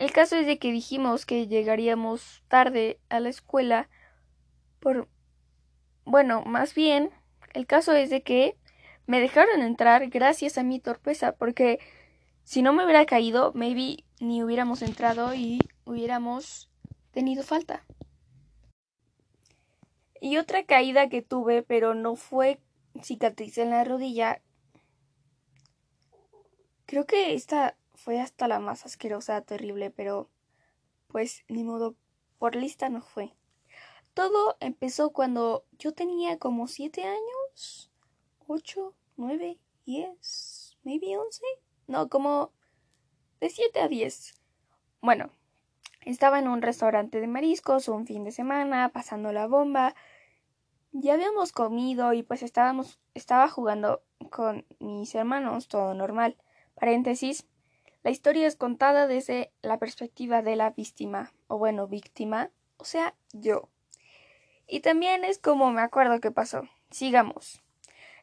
El 0.00 0.10
caso 0.10 0.34
es 0.34 0.46
de 0.46 0.58
que 0.58 0.72
dijimos 0.72 1.24
que 1.24 1.46
llegaríamos 1.46 2.42
tarde 2.48 2.98
a 3.10 3.20
la 3.20 3.28
escuela 3.28 3.88
por 4.80 5.06
bueno, 6.04 6.42
más 6.42 6.74
bien, 6.74 7.10
el 7.54 7.68
caso 7.68 7.92
es 7.92 8.10
de 8.10 8.24
que 8.24 8.56
me 9.06 9.20
dejaron 9.20 9.62
entrar 9.62 10.08
gracias 10.08 10.58
a 10.58 10.64
mi 10.64 10.80
torpeza, 10.80 11.30
porque 11.30 11.78
si 12.46 12.62
no 12.62 12.72
me 12.72 12.84
hubiera 12.84 13.06
caído, 13.06 13.50
maybe 13.54 14.04
ni 14.20 14.40
hubiéramos 14.40 14.80
entrado 14.82 15.34
y 15.34 15.58
hubiéramos 15.84 16.70
tenido 17.10 17.42
falta. 17.42 17.84
Y 20.20 20.36
otra 20.36 20.64
caída 20.64 21.08
que 21.08 21.22
tuve, 21.22 21.64
pero 21.64 21.94
no 21.94 22.14
fue 22.14 22.60
cicatriz 23.02 23.58
en 23.58 23.70
la 23.70 23.82
rodilla. 23.82 24.42
Creo 26.86 27.04
que 27.04 27.34
esta 27.34 27.76
fue 27.96 28.20
hasta 28.20 28.46
la 28.46 28.60
más 28.60 28.86
asquerosa, 28.86 29.40
terrible, 29.40 29.90
pero 29.90 30.30
pues 31.08 31.42
ni 31.48 31.64
modo, 31.64 31.96
por 32.38 32.54
lista 32.54 32.88
no 32.88 33.02
fue. 33.02 33.34
Todo 34.14 34.56
empezó 34.60 35.10
cuando 35.10 35.64
yo 35.80 35.92
tenía 35.92 36.38
como 36.38 36.68
siete 36.68 37.02
años, 37.02 37.90
ocho, 38.46 38.94
nueve, 39.16 39.58
diez, 39.84 40.78
maybe 40.84 41.18
once. 41.18 41.42
No, 41.86 42.08
como 42.08 42.52
de 43.40 43.48
7 43.48 43.80
a 43.80 43.88
10. 43.88 44.34
Bueno, 45.00 45.30
estaba 46.04 46.38
en 46.38 46.48
un 46.48 46.62
restaurante 46.62 47.20
de 47.20 47.26
mariscos 47.26 47.88
un 47.88 48.06
fin 48.06 48.24
de 48.24 48.32
semana, 48.32 48.90
pasando 48.90 49.32
la 49.32 49.46
bomba. 49.46 49.94
Ya 50.92 51.14
habíamos 51.14 51.52
comido 51.52 52.12
y 52.12 52.22
pues 52.22 52.42
estábamos, 52.42 53.00
estaba 53.14 53.48
jugando 53.48 54.02
con 54.30 54.64
mis 54.78 55.14
hermanos, 55.14 55.68
todo 55.68 55.94
normal. 55.94 56.36
Paréntesis, 56.74 57.46
la 58.02 58.10
historia 58.10 58.46
es 58.46 58.56
contada 58.56 59.06
desde 59.06 59.52
la 59.62 59.78
perspectiva 59.78 60.42
de 60.42 60.56
la 60.56 60.70
víctima, 60.70 61.32
o 61.48 61.58
bueno, 61.58 61.86
víctima, 61.86 62.50
o 62.76 62.84
sea, 62.84 63.14
yo. 63.32 63.68
Y 64.66 64.80
también 64.80 65.24
es 65.24 65.38
como 65.38 65.70
me 65.72 65.82
acuerdo 65.82 66.20
que 66.20 66.30
pasó. 66.30 66.62
Sigamos. 66.90 67.62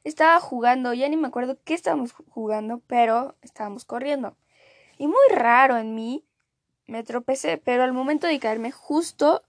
Estaba 0.04 0.40
jugando, 0.40 0.94
ya 0.94 1.08
ni 1.08 1.18
me 1.18 1.28
acuerdo 1.28 1.58
qué 1.64 1.74
estábamos 1.74 2.12
jugando, 2.30 2.82
pero 2.88 3.36
estábamos 3.42 3.86
corriendo. 3.86 4.36
Y 4.98 5.08
muy 5.08 5.28
raro 5.32 5.78
en 5.78 5.96
mí, 5.96 6.26
me 6.88 7.04
tropecé, 7.04 7.58
pero 7.58 7.84
al 7.84 7.94
momento 7.94 8.28
de 8.28 8.40
caerme 8.40 8.72
justo, 8.72 9.44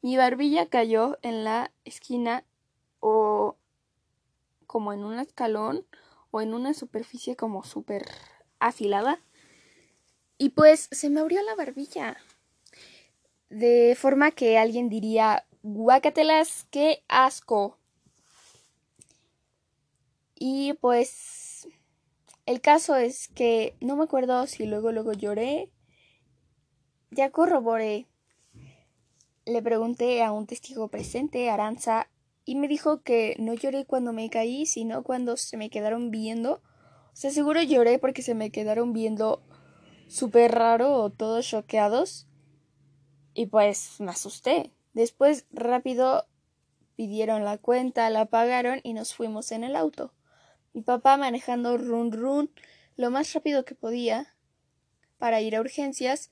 mi 0.00 0.16
barbilla 0.16 0.66
cayó 0.66 1.18
en 1.22 1.44
la 1.44 1.72
esquina 1.84 2.44
o 2.98 3.56
como 4.66 4.92
en 4.92 5.04
un 5.04 5.18
escalón 5.18 5.86
o 6.30 6.40
en 6.40 6.54
una 6.54 6.74
superficie 6.74 7.36
como 7.36 7.62
súper 7.62 8.08
afilada. 8.58 9.20
Y 10.38 10.50
pues 10.50 10.88
se 10.90 11.10
me 11.10 11.20
abrió 11.20 11.40
la 11.42 11.54
barbilla. 11.54 12.16
De 13.48 13.96
forma 13.96 14.32
que 14.32 14.58
alguien 14.58 14.88
diría, 14.88 15.46
guácatelas, 15.62 16.66
qué 16.70 17.04
asco. 17.06 17.78
Y 20.44 20.72
pues 20.72 21.68
el 22.46 22.60
caso 22.60 22.96
es 22.96 23.28
que 23.28 23.76
no 23.80 23.94
me 23.94 24.02
acuerdo 24.02 24.48
si 24.48 24.66
luego 24.66 24.90
luego 24.90 25.12
lloré. 25.12 25.70
Ya 27.12 27.30
corroboré. 27.30 28.08
Le 29.44 29.62
pregunté 29.62 30.20
a 30.24 30.32
un 30.32 30.48
testigo 30.48 30.88
presente, 30.88 31.48
Aranza, 31.48 32.10
y 32.44 32.56
me 32.56 32.66
dijo 32.66 33.02
que 33.02 33.36
no 33.38 33.54
lloré 33.54 33.84
cuando 33.84 34.12
me 34.12 34.28
caí, 34.30 34.66
sino 34.66 35.04
cuando 35.04 35.36
se 35.36 35.56
me 35.56 35.70
quedaron 35.70 36.10
viendo. 36.10 36.54
O 36.54 37.14
sea, 37.14 37.30
seguro 37.30 37.62
lloré 37.62 38.00
porque 38.00 38.22
se 38.22 38.34
me 38.34 38.50
quedaron 38.50 38.92
viendo 38.92 39.44
súper 40.08 40.50
raro 40.50 40.94
o 40.94 41.10
todos 41.10 41.46
choqueados. 41.46 42.26
Y 43.32 43.46
pues 43.46 44.00
me 44.00 44.10
asusté. 44.10 44.72
Después 44.92 45.46
rápido 45.52 46.26
pidieron 46.96 47.44
la 47.44 47.58
cuenta, 47.58 48.10
la 48.10 48.24
pagaron 48.24 48.80
y 48.82 48.92
nos 48.92 49.14
fuimos 49.14 49.52
en 49.52 49.62
el 49.62 49.76
auto 49.76 50.12
mi 50.72 50.82
papá 50.82 51.16
manejando 51.16 51.76
run 51.76 52.12
run 52.12 52.50
lo 52.96 53.10
más 53.10 53.32
rápido 53.32 53.64
que 53.64 53.74
podía 53.74 54.34
para 55.18 55.40
ir 55.40 55.56
a 55.56 55.60
urgencias. 55.60 56.30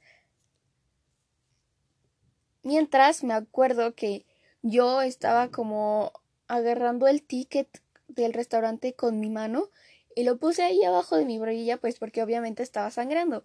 Mientras 2.63 3.25
me 3.25 3.35
acuerdo 3.35 3.95
que 3.95 4.27
yo 4.63 5.01
estaba 5.03 5.51
como 5.51 6.13
agarrando 6.49 7.07
el 7.07 7.23
ticket 7.23 7.83
del 8.09 8.33
restaurante 8.33 8.95
con 8.95 9.21
mi 9.21 9.31
mano 9.31 9.71
y 10.15 10.25
lo 10.25 10.39
puse 10.39 10.63
ahí 10.63 10.83
abajo 10.85 11.17
de 11.17 11.25
mi 11.25 11.39
barbilla 11.39 11.79
pues 11.79 11.99
porque 11.99 12.23
obviamente 12.23 12.63
estaba 12.63 12.91
sangrando. 12.91 13.45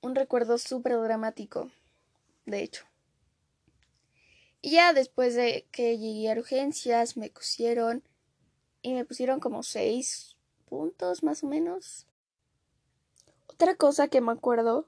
Un 0.00 0.14
recuerdo 0.14 0.58
súper 0.58 0.98
dramático, 1.00 1.70
de 2.46 2.62
hecho. 2.62 2.84
Y 4.60 4.70
ya 4.70 4.92
después 4.92 5.34
de 5.34 5.66
que 5.70 5.98
llegué 5.98 6.30
a 6.30 6.34
urgencias 6.34 7.16
me 7.16 7.30
cosieron 7.30 8.02
y 8.82 8.94
me 8.94 9.04
pusieron 9.04 9.40
como 9.40 9.62
seis 9.62 10.36
puntos 10.68 11.22
más 11.22 11.42
o 11.42 11.46
menos. 11.46 12.06
Otra 13.48 13.74
cosa 13.74 14.08
que 14.08 14.20
me 14.20 14.32
acuerdo 14.32 14.86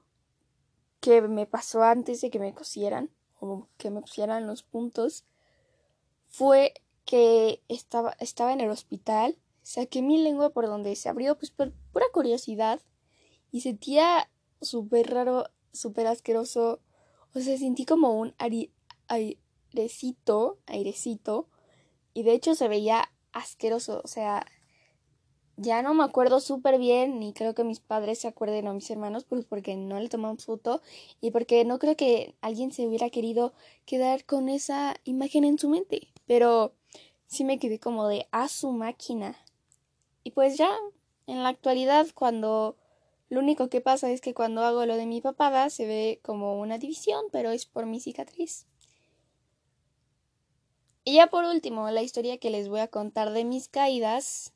que 0.99 1.21
me 1.21 1.45
pasó 1.45 1.83
antes 1.83 2.21
de 2.21 2.29
que 2.29 2.39
me 2.39 2.53
cosieran 2.53 3.09
o 3.39 3.67
que 3.77 3.89
me 3.89 4.01
pusieran 4.01 4.47
los 4.47 4.63
puntos 4.63 5.25
fue 6.29 6.73
que 7.05 7.61
estaba, 7.67 8.15
estaba 8.19 8.53
en 8.53 8.61
el 8.61 8.69
hospital, 8.69 9.37
saqué 9.63 10.01
mi 10.01 10.17
lengua 10.21 10.51
por 10.51 10.67
donde 10.67 10.95
se 10.95 11.09
abrió, 11.09 11.37
pues 11.37 11.51
por 11.51 11.73
pura 11.91 12.05
curiosidad, 12.13 12.79
y 13.51 13.61
sentía 13.61 14.29
súper 14.61 15.09
raro, 15.11 15.49
súper 15.73 16.07
asqueroso, 16.07 16.79
o 17.33 17.39
sea, 17.39 17.57
sentí 17.57 17.85
como 17.85 18.13
un 18.13 18.33
airecito, 19.07 20.59
airecito, 20.67 21.49
y 22.13 22.23
de 22.23 22.33
hecho 22.33 22.55
se 22.55 22.67
veía 22.67 23.11
asqueroso, 23.33 24.01
o 24.03 24.07
sea, 24.07 24.45
ya 25.57 25.81
no 25.83 25.93
me 25.93 26.03
acuerdo 26.03 26.39
súper 26.39 26.79
bien, 26.79 27.19
ni 27.19 27.33
creo 27.33 27.53
que 27.53 27.63
mis 27.63 27.79
padres 27.79 28.19
se 28.19 28.27
acuerden 28.27 28.67
o 28.67 28.73
mis 28.73 28.89
hermanos, 28.89 29.25
pues 29.25 29.45
porque 29.45 29.75
no 29.75 29.99
le 29.99 30.09
tomamos 30.09 30.45
foto 30.45 30.81
y 31.21 31.31
porque 31.31 31.65
no 31.65 31.77
creo 31.79 31.95
que 31.95 32.35
alguien 32.41 32.71
se 32.71 32.87
hubiera 32.87 33.09
querido 33.09 33.53
quedar 33.85 34.25
con 34.25 34.49
esa 34.49 34.95
imagen 35.03 35.43
en 35.43 35.59
su 35.59 35.69
mente, 35.69 36.07
pero 36.25 36.73
sí 37.27 37.43
me 37.43 37.59
quedé 37.59 37.79
como 37.79 38.07
de 38.07 38.27
a 38.31 38.47
su 38.47 38.71
máquina. 38.71 39.35
Y 40.23 40.31
pues 40.31 40.57
ya, 40.57 40.71
en 41.27 41.43
la 41.43 41.49
actualidad, 41.49 42.07
cuando 42.15 42.75
Lo 43.29 43.39
único 43.39 43.69
que 43.69 43.79
pasa 43.81 44.11
es 44.11 44.19
que 44.21 44.33
cuando 44.33 44.63
hago 44.63 44.85
lo 44.85 44.97
de 44.97 45.05
mi 45.05 45.21
papada 45.21 45.69
se 45.69 45.87
ve 45.87 46.19
como 46.21 46.59
una 46.59 46.77
división, 46.77 47.25
pero 47.31 47.51
es 47.51 47.65
por 47.65 47.85
mi 47.85 48.01
cicatriz. 48.01 48.67
Y 51.03 51.15
ya 51.15 51.27
por 51.27 51.45
último, 51.45 51.89
la 51.89 52.03
historia 52.03 52.37
que 52.37 52.51
les 52.51 52.69
voy 52.69 52.79
a 52.79 52.87
contar 52.87 53.31
de 53.31 53.43
mis 53.43 53.67
caídas, 53.67 54.53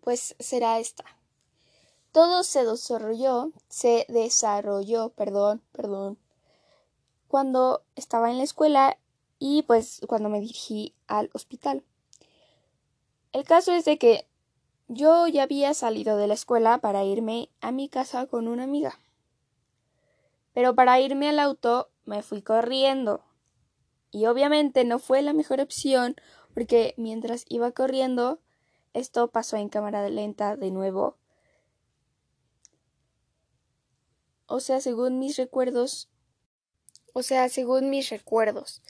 pues 0.00 0.34
será 0.38 0.78
esta. 0.78 1.04
Todo 2.12 2.42
se 2.42 2.64
desarrolló, 2.64 3.52
se 3.68 4.06
desarrolló, 4.08 5.10
perdón, 5.10 5.62
perdón, 5.72 6.18
cuando 7.28 7.84
estaba 7.94 8.30
en 8.30 8.38
la 8.38 8.44
escuela 8.44 8.98
y 9.38 9.62
pues 9.62 10.00
cuando 10.08 10.28
me 10.28 10.40
dirigí 10.40 10.94
al 11.06 11.30
hospital. 11.32 11.84
El 13.32 13.44
caso 13.44 13.72
es 13.72 13.84
de 13.84 13.98
que 13.98 14.26
yo 14.88 15.28
ya 15.28 15.44
había 15.44 15.72
salido 15.72 16.16
de 16.16 16.26
la 16.26 16.34
escuela 16.34 16.78
para 16.78 17.04
irme 17.04 17.48
a 17.60 17.70
mi 17.70 17.88
casa 17.88 18.26
con 18.26 18.48
una 18.48 18.64
amiga. 18.64 18.98
Pero 20.52 20.74
para 20.74 20.98
irme 20.98 21.28
al 21.28 21.38
auto 21.38 21.90
me 22.04 22.22
fui 22.22 22.42
corriendo. 22.42 23.22
Y 24.10 24.26
obviamente 24.26 24.84
no 24.84 24.98
fue 24.98 25.22
la 25.22 25.32
mejor 25.32 25.60
opción 25.60 26.16
porque 26.54 26.94
mientras 26.96 27.44
iba 27.48 27.70
corriendo 27.72 28.40
esto 28.92 29.28
pasó 29.30 29.56
en 29.56 29.68
cámara 29.68 30.08
lenta 30.08 30.56
de 30.56 30.70
nuevo. 30.70 31.16
O 34.46 34.58
sea, 34.58 34.80
según 34.80 35.18
mis 35.18 35.36
recuerdos. 35.36 36.08
O 37.12 37.22
sea, 37.22 37.48
según 37.48 37.90
mis 37.90 38.10
recuerdos. 38.10 38.82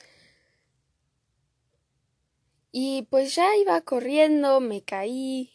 Y 2.73 3.03
pues 3.11 3.35
ya 3.35 3.57
iba 3.57 3.81
corriendo, 3.83 4.61
me 4.61 4.83
caí. 4.83 5.53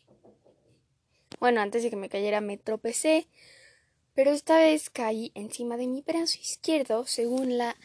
Bueno, 1.40 1.62
antes 1.62 1.84
de 1.84 1.90
que 1.90 1.96
me 1.96 2.10
cayera 2.10 2.40
me 2.40 2.58
tropecé, 2.58 3.28
pero 4.14 4.32
esta 4.32 4.58
vez 4.58 4.90
caí 4.90 5.32
encima 5.34 5.76
de 5.76 5.88
mi 5.88 6.02
brazo 6.02 6.38
izquierdo 6.40 7.06
según 7.08 7.58
la 7.58 7.76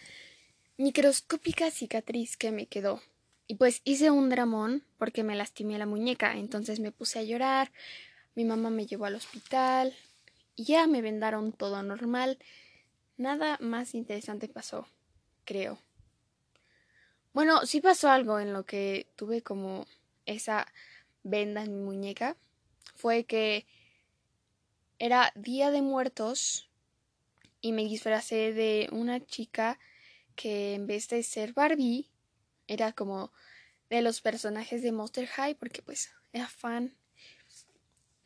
microscópica 0.81 1.71
cicatriz 1.71 2.39
que 2.39 2.53
me 2.53 2.67
quedó. 2.67 3.03
Y 3.47 3.57
pues 3.57 3.83
hice 3.85 4.11
un 4.11 4.31
dramón 4.31 4.83
porque 4.97 5.23
me 5.23 5.37
lastimé 5.37 5.77
la 5.77 5.85
muñeca, 5.85 6.39
entonces 6.39 6.81
me 6.81 6.91
puse 6.91 7.19
a 7.19 7.23
llorar, 7.23 7.71
mi 8.35 8.47
mamá 8.47 8.71
me 8.71 8.87
llevó 8.87 9.05
al 9.05 9.15
hospital 9.15 9.95
y 10.57 10.65
ya 10.65 10.87
me 10.87 11.03
vendaron 11.03 11.53
todo 11.53 11.83
normal. 11.83 12.39
Nada 13.19 13.59
más 13.61 13.95
interesante 13.95 14.49
pasó, 14.49 14.89
creo. 15.45 15.79
Bueno, 17.35 17.67
sí 17.67 17.83
pasó 17.83 18.09
algo 18.09 18.41
en 18.41 18.55
lo 18.55 18.65
que 18.65 19.07
tuve 19.17 19.43
como 19.43 19.87
esa 20.25 20.67
venda 21.23 21.63
en 21.63 21.77
mi 21.77 21.85
muñeca. 21.85 22.39
Fue 22.95 23.25
que 23.25 23.67
era 24.99 25.31
Día 25.35 25.71
de 25.71 25.83
Muertos 25.83 26.71
y 27.61 27.73
me 27.73 27.83
disfracé 27.83 28.55
de 28.55 28.89
una 28.93 29.21
chica 29.21 29.79
que 30.35 30.75
en 30.75 30.87
vez 30.87 31.09
de 31.09 31.23
ser 31.23 31.53
Barbie 31.53 32.11
era 32.67 32.93
como 32.93 33.33
de 33.91 34.01
los 34.03 34.21
personajes 34.21 34.83
de 34.83 34.93
Monster 34.93 35.27
High 35.27 35.57
porque 35.57 35.83
pues 35.83 36.11
era 36.33 36.49
fan. 36.49 36.97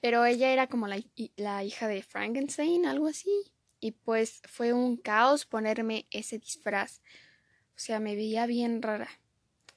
Pero 0.00 0.24
ella 0.26 0.52
era 0.52 0.66
como 0.66 0.86
la, 0.86 1.02
la 1.36 1.64
hija 1.64 1.88
de 1.88 2.02
Frankenstein, 2.02 2.84
algo 2.84 3.06
así. 3.06 3.30
Y 3.80 3.92
pues 3.92 4.42
fue 4.44 4.72
un 4.72 4.98
caos 4.98 5.46
ponerme 5.46 6.06
ese 6.10 6.38
disfraz. 6.38 7.00
O 7.70 7.78
sea, 7.78 8.00
me 8.00 8.14
veía 8.14 8.46
bien 8.46 8.82
rara. 8.82 9.08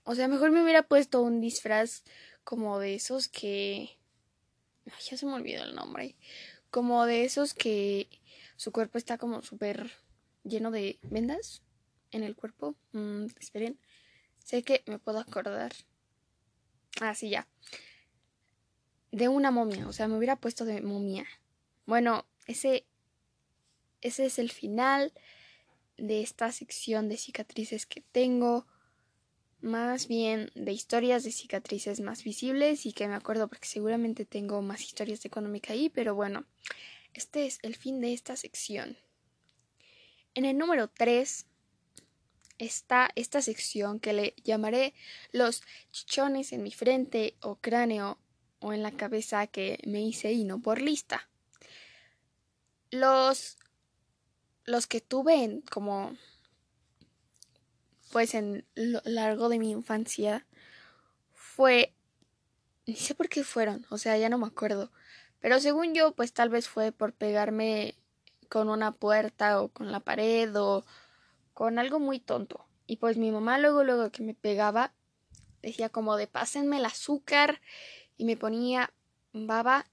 O 0.03 0.15
sea, 0.15 0.27
mejor 0.27 0.51
me 0.51 0.61
hubiera 0.61 0.83
puesto 0.83 1.21
un 1.21 1.39
disfraz 1.39 2.03
como 2.43 2.79
de 2.79 2.95
esos 2.95 3.29
que... 3.29 3.97
Ay, 4.85 5.03
ya 5.09 5.17
se 5.17 5.25
me 5.25 5.33
olvidó 5.33 5.63
el 5.63 5.75
nombre. 5.75 6.15
Como 6.69 7.05
de 7.05 7.23
esos 7.23 7.53
que 7.53 8.09
su 8.57 8.71
cuerpo 8.73 8.97
está 8.97 9.17
como 9.17 9.41
súper 9.41 9.91
lleno 10.43 10.71
de 10.71 10.99
vendas 11.03 11.61
en 12.11 12.23
el 12.23 12.35
cuerpo. 12.35 12.75
Mm, 12.91 13.25
esperen. 13.39 13.79
Sé 14.43 14.63
que 14.63 14.83
me 14.85 14.99
puedo 14.99 15.19
acordar. 15.19 15.73
Ah, 17.01 17.13
sí, 17.15 17.29
ya. 17.29 17.47
De 19.11 19.27
una 19.27 19.51
momia. 19.51 19.87
O 19.87 19.93
sea, 19.93 20.07
me 20.07 20.17
hubiera 20.17 20.35
puesto 20.35 20.65
de 20.65 20.81
momia. 20.81 21.25
Bueno, 21.85 22.25
ese... 22.45 22.85
Ese 24.01 24.25
es 24.25 24.37
el 24.37 24.51
final 24.51 25.11
de 25.97 26.21
esta 26.21 26.51
sección 26.51 27.09
de 27.09 27.17
cicatrices 27.17 27.87
que 27.87 28.01
tengo, 28.01 28.67
más 29.61 30.07
bien 30.07 30.51
de 30.55 30.71
historias 30.71 31.23
de 31.23 31.31
cicatrices 31.31 31.99
más 31.99 32.23
visibles 32.23 32.85
y 32.85 32.93
que 32.93 33.07
me 33.07 33.15
acuerdo 33.15 33.47
porque 33.47 33.67
seguramente 33.67 34.25
tengo 34.25 34.61
más 34.61 34.81
historias 34.81 35.21
de 35.21 35.41
me 35.41 35.61
caí, 35.61 35.89
pero 35.89 36.13
bueno, 36.13 36.45
este 37.13 37.47
es 37.47 37.59
el 37.63 37.75
fin 37.75 37.99
de 37.99 38.13
esta 38.13 38.35
sección. 38.35 38.97
En 40.35 40.45
el 40.45 40.57
número 40.57 40.87
3 40.87 41.47
está 42.57 43.09
esta 43.15 43.41
sección 43.41 43.99
que 43.99 44.13
le 44.13 44.33
llamaré 44.43 44.93
los 45.31 45.63
chichones 45.91 46.53
en 46.53 46.63
mi 46.63 46.71
frente 46.71 47.35
o 47.41 47.55
cráneo 47.55 48.17
o 48.59 48.73
en 48.73 48.83
la 48.83 48.91
cabeza 48.91 49.47
que 49.47 49.79
me 49.85 50.01
hice 50.01 50.31
y 50.33 50.43
no 50.43 50.61
por 50.61 50.81
lista. 50.81 51.29
Los 52.89 53.57
los 54.65 54.85
que 54.87 55.01
tuve 55.01 55.61
como 55.71 56.15
pues 58.11 58.33
en 58.33 58.65
lo 58.75 59.01
largo 59.05 59.49
de 59.49 59.59
mi 59.59 59.71
infancia 59.71 60.45
fue 61.33 61.93
ni 62.85 62.95
sé 62.95 63.15
por 63.15 63.27
qué 63.27 63.43
fueron, 63.43 63.85
o 63.89 63.97
sea, 63.97 64.17
ya 64.17 64.29
no 64.29 64.37
me 64.37 64.47
acuerdo, 64.47 64.91
pero 65.39 65.59
según 65.59 65.93
yo 65.93 66.13
pues 66.13 66.33
tal 66.33 66.49
vez 66.49 66.69
fue 66.69 66.91
por 66.91 67.13
pegarme 67.13 67.95
con 68.49 68.69
una 68.69 68.93
puerta 68.93 69.61
o 69.61 69.67
con 69.69 69.91
la 69.91 69.99
pared 69.99 70.55
o 70.55 70.85
con 71.57 71.79
algo 71.79 71.99
muy 71.99 72.19
tonto. 72.19 72.67
Y 72.85 72.97
pues 72.97 73.17
mi 73.17 73.31
mamá 73.31 73.57
luego 73.57 73.83
luego 73.83 74.11
que 74.11 74.21
me 74.21 74.35
pegaba 74.35 74.93
decía 75.63 75.89
como 75.89 76.15
de 76.15 76.27
pásenme 76.27 76.77
el 76.77 76.85
azúcar 76.85 77.61
y 78.15 78.25
me 78.25 78.37
ponía 78.37 78.93
baba 79.33 79.87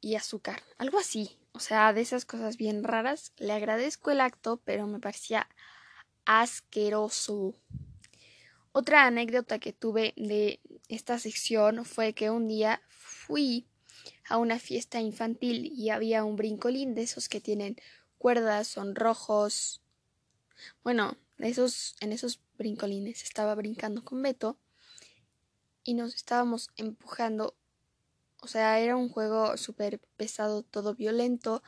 y 0.00 0.14
azúcar, 0.14 0.62
algo 0.78 0.98
así 0.98 1.40
o 1.52 1.58
sea, 1.58 1.92
de 1.92 2.00
esas 2.00 2.24
cosas 2.24 2.56
bien 2.56 2.84
raras. 2.84 3.32
Le 3.38 3.52
agradezco 3.52 4.10
el 4.10 4.20
acto, 4.20 4.60
pero 4.64 4.86
me 4.86 5.00
parecía 5.00 5.48
asqueroso. 6.24 7.54
Otra 8.72 9.06
anécdota 9.06 9.58
que 9.58 9.72
tuve 9.72 10.14
de 10.16 10.60
esta 10.88 11.18
sección 11.18 11.84
fue 11.84 12.12
que 12.12 12.30
un 12.30 12.46
día 12.46 12.80
fui 12.88 13.66
a 14.28 14.38
una 14.38 14.58
fiesta 14.58 15.00
infantil 15.00 15.72
y 15.74 15.90
había 15.90 16.24
un 16.24 16.36
brincolín 16.36 16.94
de 16.94 17.02
esos 17.02 17.28
que 17.28 17.40
tienen 17.40 17.76
cuerdas, 18.16 18.68
son 18.68 18.94
rojos. 18.94 19.82
Bueno, 20.82 21.16
esos, 21.38 21.96
en 22.00 22.12
esos 22.12 22.40
brincolines 22.58 23.22
estaba 23.22 23.54
brincando 23.54 24.04
con 24.04 24.22
Beto 24.22 24.58
y 25.82 25.94
nos 25.94 26.14
estábamos 26.14 26.70
empujando 26.76 27.54
o 28.42 28.48
sea, 28.48 28.80
era 28.80 28.96
un 28.96 29.08
juego 29.08 29.56
súper 29.56 30.00
pesado, 30.16 30.62
todo 30.62 30.94
violento. 30.94 31.62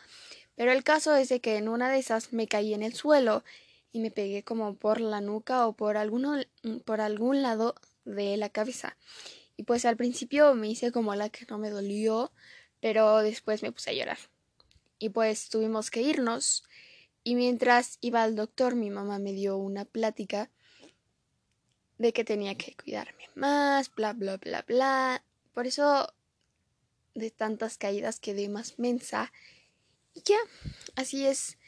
Pero 0.55 0.73
el 0.73 0.85
caso 0.85 1.15
es 1.15 1.29
de 1.29 1.41
que 1.41 1.57
en 1.57 1.69
una 1.69 1.91
de 1.91 1.99
esas 1.99 2.33
me 2.33 2.49
caí 2.49 2.75
en 2.75 2.83
el 2.83 2.95
suelo 2.95 3.45
y 3.93 4.01
me 4.01 4.11
pegué 4.11 4.43
como 4.43 4.75
por 4.75 5.01
la 5.01 5.21
nuca 5.21 5.67
o 5.67 5.75
por, 5.75 5.97
alguno, 5.97 6.37
por 6.85 7.01
algún 7.01 7.43
lado 7.43 7.75
de 8.05 8.37
la 8.37 8.49
cabeza. 8.49 8.97
Y 9.57 9.65
pues 9.65 9.85
al 9.85 9.97
principio 9.97 10.55
me 10.55 10.69
hice 10.69 10.93
como 10.93 11.15
la 11.15 11.29
que 11.29 11.47
no 11.49 11.59
me 11.59 11.71
dolió, 11.71 12.33
pero 12.81 13.19
después 13.19 13.63
me 13.63 13.73
puse 13.73 13.91
a 13.91 13.95
llorar. 13.95 14.19
Y 14.99 15.11
pues 15.11 15.51
tuvimos 15.51 15.91
que 15.91 16.01
irnos. 16.01 16.65
Y 17.25 17.35
mientras 17.35 17.99
iba 18.01 18.23
al 18.23 18.35
doctor, 18.35 18.75
mi 18.75 18.91
mamá 18.91 19.19
me 19.19 19.33
dio 19.33 19.57
una 19.57 19.85
plática 19.85 20.51
de 21.99 22.13
que 22.13 22.25
tenía 22.25 22.57
que 22.57 22.75
cuidarme 22.75 23.29
más, 23.35 23.95
bla, 23.95 24.13
bla, 24.13 24.37
bla, 24.37 24.63
bla. 24.63 25.25
Por 25.55 25.67
eso 25.67 26.13
de 27.15 27.31
tantas 27.31 27.79
caídas 27.79 28.19
quedé 28.19 28.49
más 28.49 28.79
mensa. 28.79 29.33
Y 30.15 30.23
ya, 30.23 30.39
así 30.97 31.27
es 31.27 31.59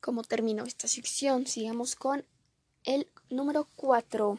como 0.00 0.22
terminó 0.22 0.64
esta 0.64 0.86
sección. 0.86 1.46
Sigamos 1.46 1.96
con 1.96 2.26
el 2.84 3.08
número 3.30 3.66
4. 3.76 4.38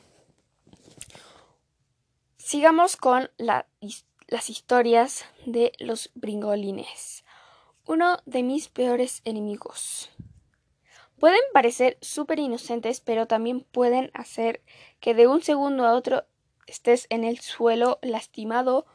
Sigamos 2.37 2.97
con 2.97 3.29
las 3.39 4.49
historias 4.49 5.25
de 5.45 5.71
los 5.79 6.11
bringolines. 6.13 7.23
Uno 7.85 8.19
de 8.25 8.43
mis 8.43 8.69
peores 8.69 9.21
enemigos. 9.25 10.11
Pueden 11.21 11.39
parecer 11.53 11.99
súper 12.01 12.39
inocentes, 12.39 12.99
pero 12.99 13.27
también 13.27 13.61
pueden 13.61 14.09
hacer 14.15 14.63
que 14.99 15.13
de 15.13 15.27
un 15.27 15.43
segundo 15.43 15.85
a 15.85 15.93
otro 15.93 16.25
estés 16.65 17.05
en 17.11 17.23
el 17.23 17.37
suelo 17.37 17.99
lastimado 18.01 18.87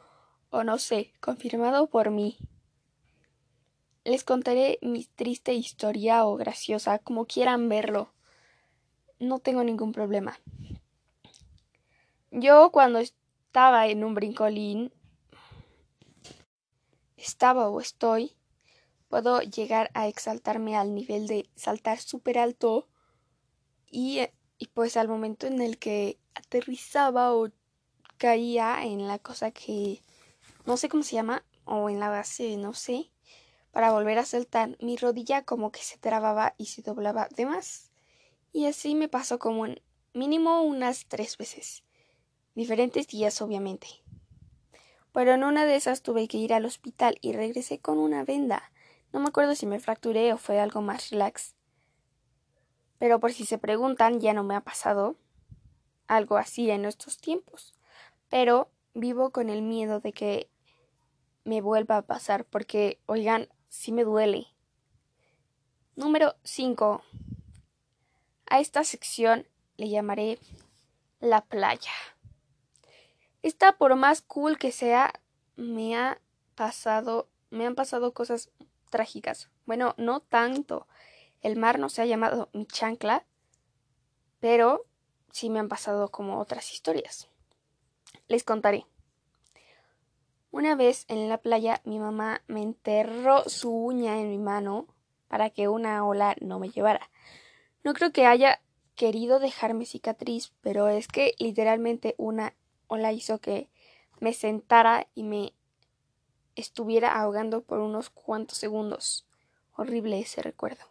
o 0.49 0.65
no 0.65 0.77
sé, 0.77 1.13
confirmado 1.21 1.87
por 1.87 2.11
mí. 2.11 2.37
Les 4.03 4.25
contaré 4.25 4.77
mi 4.81 5.05
triste 5.05 5.53
historia 5.53 6.25
o 6.25 6.35
graciosa, 6.35 6.99
como 6.99 7.27
quieran 7.27 7.69
verlo. 7.69 8.11
No 9.19 9.39
tengo 9.39 9.63
ningún 9.63 9.93
problema. 9.93 10.37
Yo 12.31 12.73
cuando 12.73 12.99
estaba 12.99 13.87
en 13.87 14.03
un 14.03 14.15
brincolín, 14.15 14.91
estaba 17.15 17.69
o 17.69 17.79
estoy, 17.79 18.36
puedo 19.09 19.41
llegar 19.41 19.89
a 19.93 20.07
exaltarme 20.07 20.75
al 20.75 20.93
nivel 20.93 21.27
de 21.27 21.49
saltar 21.55 21.99
súper 21.99 22.37
alto 22.37 22.87
y, 23.89 24.21
y 24.57 24.67
pues 24.67 24.97
al 24.97 25.07
momento 25.07 25.47
en 25.47 25.61
el 25.61 25.77
que 25.77 26.17
aterrizaba 26.35 27.33
o 27.33 27.49
caía 28.17 28.83
en 28.83 29.07
la 29.07 29.19
cosa 29.19 29.51
que 29.51 30.01
no 30.65 30.77
sé 30.77 30.89
cómo 30.89 31.03
se 31.03 31.15
llama 31.15 31.43
o 31.65 31.89
en 31.89 31.99
la 31.99 32.09
base, 32.09 32.57
no 32.57 32.73
sé, 32.73 33.11
para 33.71 33.91
volver 33.91 34.17
a 34.17 34.25
saltar, 34.25 34.77
mi 34.81 34.97
rodilla 34.97 35.43
como 35.43 35.71
que 35.71 35.81
se 35.81 35.97
trababa 35.97 36.55
y 36.57 36.65
se 36.65 36.81
doblaba 36.81 37.27
de 37.35 37.45
más. 37.45 37.91
Y 38.51 38.65
así 38.65 38.95
me 38.95 39.07
pasó 39.07 39.37
como 39.37 39.67
mínimo 40.13 40.63
unas 40.63 41.05
tres 41.07 41.37
veces. 41.37 41.83
Diferentes 42.55 43.07
días, 43.07 43.39
obviamente. 43.41 43.87
Pero 45.13 45.33
en 45.33 45.43
una 45.43 45.65
de 45.65 45.75
esas 45.75 46.01
tuve 46.01 46.27
que 46.27 46.37
ir 46.37 46.53
al 46.53 46.65
hospital 46.65 47.17
y 47.21 47.33
regresé 47.33 47.79
con 47.79 47.99
una 47.99 48.23
venda. 48.23 48.71
No 49.13 49.19
me 49.19 49.27
acuerdo 49.29 49.55
si 49.55 49.65
me 49.65 49.79
fracturé 49.79 50.33
o 50.33 50.37
fue 50.37 50.59
algo 50.59 50.81
más 50.81 51.09
relax. 51.09 51.55
Pero 52.99 53.19
por 53.19 53.31
si 53.33 53.45
se 53.45 53.57
preguntan, 53.57 54.19
ya 54.19 54.33
no 54.33 54.43
me 54.43 54.55
ha 54.55 54.61
pasado 54.61 55.15
algo 56.07 56.37
así 56.37 56.69
en 56.69 56.85
estos 56.85 57.17
tiempos. 57.17 57.73
Pero 58.29 58.69
vivo 58.93 59.31
con 59.31 59.49
el 59.49 59.61
miedo 59.61 59.99
de 59.99 60.13
que 60.13 60.49
me 61.43 61.61
vuelva 61.61 61.97
a 61.97 62.01
pasar 62.01 62.45
porque, 62.45 62.99
oigan, 63.05 63.49
sí 63.69 63.91
me 63.91 64.03
duele. 64.03 64.47
Número 65.95 66.35
5. 66.43 67.03
A 68.49 68.59
esta 68.59 68.83
sección 68.83 69.47
le 69.77 69.89
llamaré 69.89 70.39
la 71.19 71.41
playa. 71.41 71.91
Esta, 73.41 73.77
por 73.77 73.95
más 73.95 74.21
cool 74.21 74.57
que 74.57 74.71
sea, 74.71 75.13
me 75.55 75.95
ha 75.95 76.19
pasado, 76.55 77.29
me 77.49 77.65
han 77.65 77.75
pasado 77.75 78.13
cosas 78.13 78.51
trágicas. 78.89 79.49
Bueno, 79.65 79.93
no 79.97 80.19
tanto. 80.21 80.87
El 81.41 81.55
mar 81.57 81.79
no 81.79 81.89
se 81.89 82.01
ha 82.01 82.05
llamado 82.05 82.49
mi 82.53 82.65
chancla, 82.65 83.25
pero 84.39 84.85
sí 85.31 85.49
me 85.49 85.59
han 85.59 85.69
pasado 85.69 86.09
como 86.09 86.39
otras 86.39 86.73
historias. 86.73 87.29
Les 88.27 88.43
contaré. 88.43 88.85
Una 90.51 90.75
vez 90.75 91.05
en 91.07 91.29
la 91.29 91.37
playa 91.37 91.81
mi 91.83 91.99
mamá 91.99 92.41
me 92.47 92.61
enterró 92.63 93.47
su 93.47 93.71
uña 93.71 94.19
en 94.19 94.29
mi 94.29 94.37
mano 94.37 94.87
para 95.27 95.49
que 95.49 95.67
una 95.67 96.05
ola 96.05 96.35
no 96.41 96.59
me 96.59 96.69
llevara. 96.69 97.09
No 97.83 97.93
creo 97.93 98.11
que 98.11 98.25
haya 98.25 98.61
querido 98.95 99.39
dejarme 99.39 99.85
cicatriz, 99.85 100.53
pero 100.61 100.87
es 100.87 101.07
que 101.07 101.35
literalmente 101.37 102.15
una 102.17 102.55
ola 102.87 103.11
hizo 103.11 103.39
que 103.39 103.69
me 104.19 104.33
sentara 104.33 105.07
y 105.13 105.23
me 105.23 105.53
estuviera 106.57 107.19
ahogando 107.19 107.61
por 107.61 107.79
unos 107.79 108.09
cuantos 108.09 108.57
segundos. 108.57 109.25
Horrible 109.75 110.19
ese 110.19 110.41
recuerdo. 110.41 110.83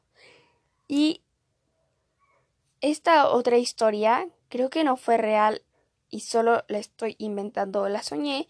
Y 0.88 1.22
esta 2.80 3.28
otra 3.28 3.58
historia 3.58 4.28
creo 4.48 4.70
que 4.70 4.84
no 4.84 4.96
fue 4.96 5.16
real 5.16 5.62
y 6.08 6.20
solo 6.20 6.64
la 6.68 6.78
estoy 6.78 7.16
inventando, 7.18 7.88
la 7.88 8.02
soñé, 8.02 8.48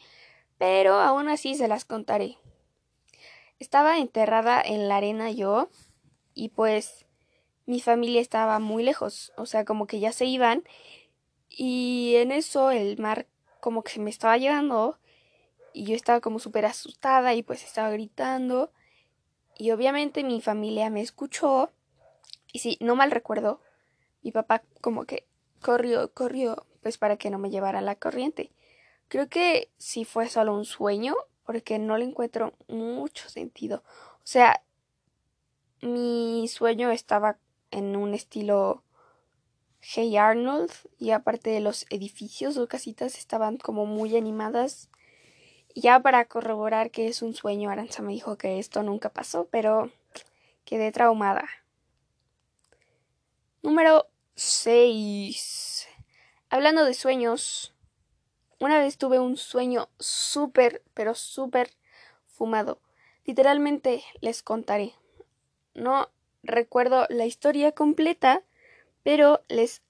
pero 0.58 0.94
aún 0.94 1.28
así 1.28 1.54
se 1.54 1.68
las 1.68 1.84
contaré. 1.84 2.38
Estaba 3.58 3.98
enterrada 3.98 4.60
en 4.60 4.88
la 4.88 4.98
arena 4.98 5.30
yo 5.30 5.70
y 6.34 6.50
pues 6.50 7.06
mi 7.64 7.80
familia 7.80 8.20
estaba 8.20 8.58
muy 8.58 8.82
lejos, 8.82 9.32
o 9.36 9.46
sea, 9.46 9.64
como 9.64 9.86
que 9.86 9.98
ya 9.98 10.12
se 10.12 10.26
iban 10.26 10.64
y 11.48 12.16
en 12.16 12.30
eso 12.30 12.70
el 12.70 12.98
mar 12.98 13.26
como 13.60 13.82
que 13.82 13.92
se 13.92 14.00
me 14.00 14.10
estaba 14.10 14.36
llevando 14.36 14.98
y 15.76 15.84
yo 15.84 15.94
estaba 15.94 16.20
como 16.20 16.38
súper 16.38 16.64
asustada 16.64 17.34
y 17.34 17.42
pues 17.42 17.62
estaba 17.62 17.90
gritando 17.90 18.72
y 19.58 19.72
obviamente 19.72 20.24
mi 20.24 20.40
familia 20.40 20.88
me 20.88 21.02
escuchó 21.02 21.70
y 22.50 22.60
si 22.60 22.78
no 22.80 22.96
mal 22.96 23.10
recuerdo, 23.10 23.60
mi 24.22 24.32
papá 24.32 24.62
como 24.80 25.04
que 25.04 25.26
corrió, 25.60 26.10
corrió 26.14 26.66
pues 26.80 26.96
para 26.96 27.18
que 27.18 27.28
no 27.28 27.38
me 27.38 27.50
llevara 27.50 27.82
la 27.82 27.94
corriente. 27.94 28.52
Creo 29.08 29.28
que 29.28 29.70
sí 29.76 30.06
fue 30.06 30.28
solo 30.28 30.54
un 30.54 30.64
sueño 30.64 31.14
porque 31.44 31.78
no 31.78 31.98
le 31.98 32.06
encuentro 32.06 32.54
mucho 32.68 33.28
sentido. 33.28 33.84
O 34.16 34.26
sea, 34.26 34.62
mi 35.82 36.48
sueño 36.48 36.90
estaba 36.90 37.38
en 37.70 37.96
un 37.96 38.14
estilo 38.14 38.82
Hey 39.80 40.16
Arnold 40.16 40.72
y 40.98 41.10
aparte 41.10 41.50
de 41.50 41.60
los 41.60 41.84
edificios 41.90 42.56
o 42.56 42.66
casitas 42.66 43.18
estaban 43.18 43.58
como 43.58 43.84
muy 43.84 44.16
animadas. 44.16 44.88
Ya 45.78 46.00
para 46.00 46.24
corroborar 46.24 46.90
que 46.90 47.06
es 47.06 47.20
un 47.20 47.34
sueño, 47.34 47.68
Aranza 47.68 48.00
me 48.00 48.14
dijo 48.14 48.38
que 48.38 48.58
esto 48.58 48.82
nunca 48.82 49.10
pasó, 49.10 49.46
pero 49.50 49.90
quedé 50.64 50.90
traumada. 50.90 51.46
Número 53.62 54.06
6. 54.36 55.86
Hablando 56.48 56.86
de 56.86 56.94
sueños, 56.94 57.74
una 58.58 58.78
vez 58.78 58.96
tuve 58.96 59.18
un 59.18 59.36
sueño 59.36 59.90
súper, 59.98 60.82
pero 60.94 61.14
súper 61.14 61.68
fumado. 62.26 62.80
Literalmente 63.26 64.02
les 64.22 64.42
contaré. 64.42 64.94
No 65.74 66.08
recuerdo 66.42 67.04
la 67.10 67.26
historia 67.26 67.72
completa, 67.72 68.42
pero 69.02 69.44
les 69.48 69.82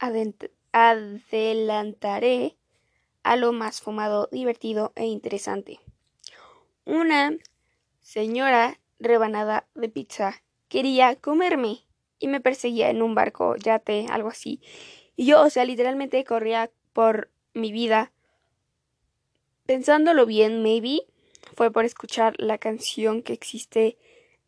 adelantaré 0.00 2.56
a 3.22 3.36
lo 3.36 3.52
más 3.52 3.80
fumado, 3.80 4.28
divertido 4.32 4.92
e 4.96 5.06
interesante. 5.06 5.80
Una 6.84 7.36
señora 8.00 8.80
rebanada 8.98 9.66
de 9.74 9.88
pizza 9.88 10.42
quería 10.68 11.16
comerme 11.16 11.84
y 12.18 12.28
me 12.28 12.40
perseguía 12.40 12.90
en 12.90 13.02
un 13.02 13.14
barco, 13.14 13.56
yate, 13.56 14.06
algo 14.10 14.28
así. 14.28 14.60
Y 15.16 15.26
yo, 15.26 15.42
o 15.42 15.50
sea, 15.50 15.64
literalmente 15.64 16.24
corría 16.24 16.70
por 16.92 17.30
mi 17.54 17.72
vida. 17.72 18.12
Pensándolo 19.66 20.26
bien, 20.26 20.62
maybe 20.62 21.00
fue 21.56 21.70
por 21.70 21.84
escuchar 21.84 22.34
la 22.38 22.58
canción 22.58 23.22
que 23.22 23.32
existe, 23.32 23.98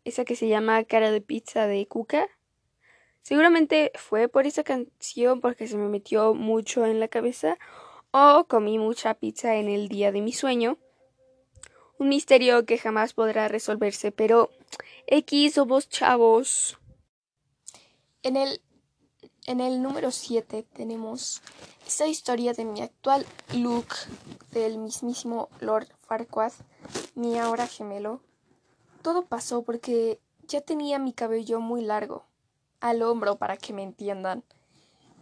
esa 0.04 0.24
que 0.24 0.36
se 0.36 0.48
llama 0.48 0.84
Cara 0.84 1.10
de 1.10 1.20
Pizza 1.20 1.66
de 1.66 1.86
Cuca. 1.86 2.28
Seguramente 3.22 3.92
fue 3.94 4.28
por 4.28 4.46
esa 4.46 4.64
canción 4.64 5.40
porque 5.40 5.68
se 5.68 5.76
me 5.76 5.88
metió 5.88 6.34
mucho 6.34 6.84
en 6.86 6.98
la 6.98 7.08
cabeza 7.08 7.58
o 8.12 8.44
comí 8.44 8.78
mucha 8.78 9.14
pizza 9.14 9.56
en 9.56 9.68
el 9.68 9.88
día 9.88 10.12
de 10.12 10.20
mi 10.20 10.32
sueño. 10.32 10.78
Un 11.98 12.08
misterio 12.08 12.64
que 12.64 12.78
jamás 12.78 13.12
podrá 13.12 13.48
resolverse, 13.48 14.12
pero 14.12 14.50
X 15.06 15.54
somos 15.54 15.88
chavos. 15.88 16.78
En 18.22 18.36
el 18.36 18.60
en 19.46 19.60
el 19.60 19.82
número 19.82 20.12
7 20.12 20.64
tenemos 20.72 21.42
esta 21.84 22.06
historia 22.06 22.52
de 22.52 22.64
mi 22.64 22.80
actual 22.80 23.26
look 23.54 23.88
del 24.52 24.78
mismísimo 24.78 25.48
Lord 25.58 25.88
Farquaad, 26.02 26.52
mi 27.16 27.36
ahora 27.40 27.66
gemelo. 27.66 28.20
Todo 29.02 29.26
pasó 29.26 29.62
porque 29.62 30.20
ya 30.46 30.60
tenía 30.60 31.00
mi 31.00 31.12
cabello 31.12 31.58
muy 31.58 31.82
largo, 31.82 32.24
al 32.78 33.02
hombro 33.02 33.34
para 33.34 33.56
que 33.56 33.72
me 33.72 33.82
entiendan. 33.82 34.44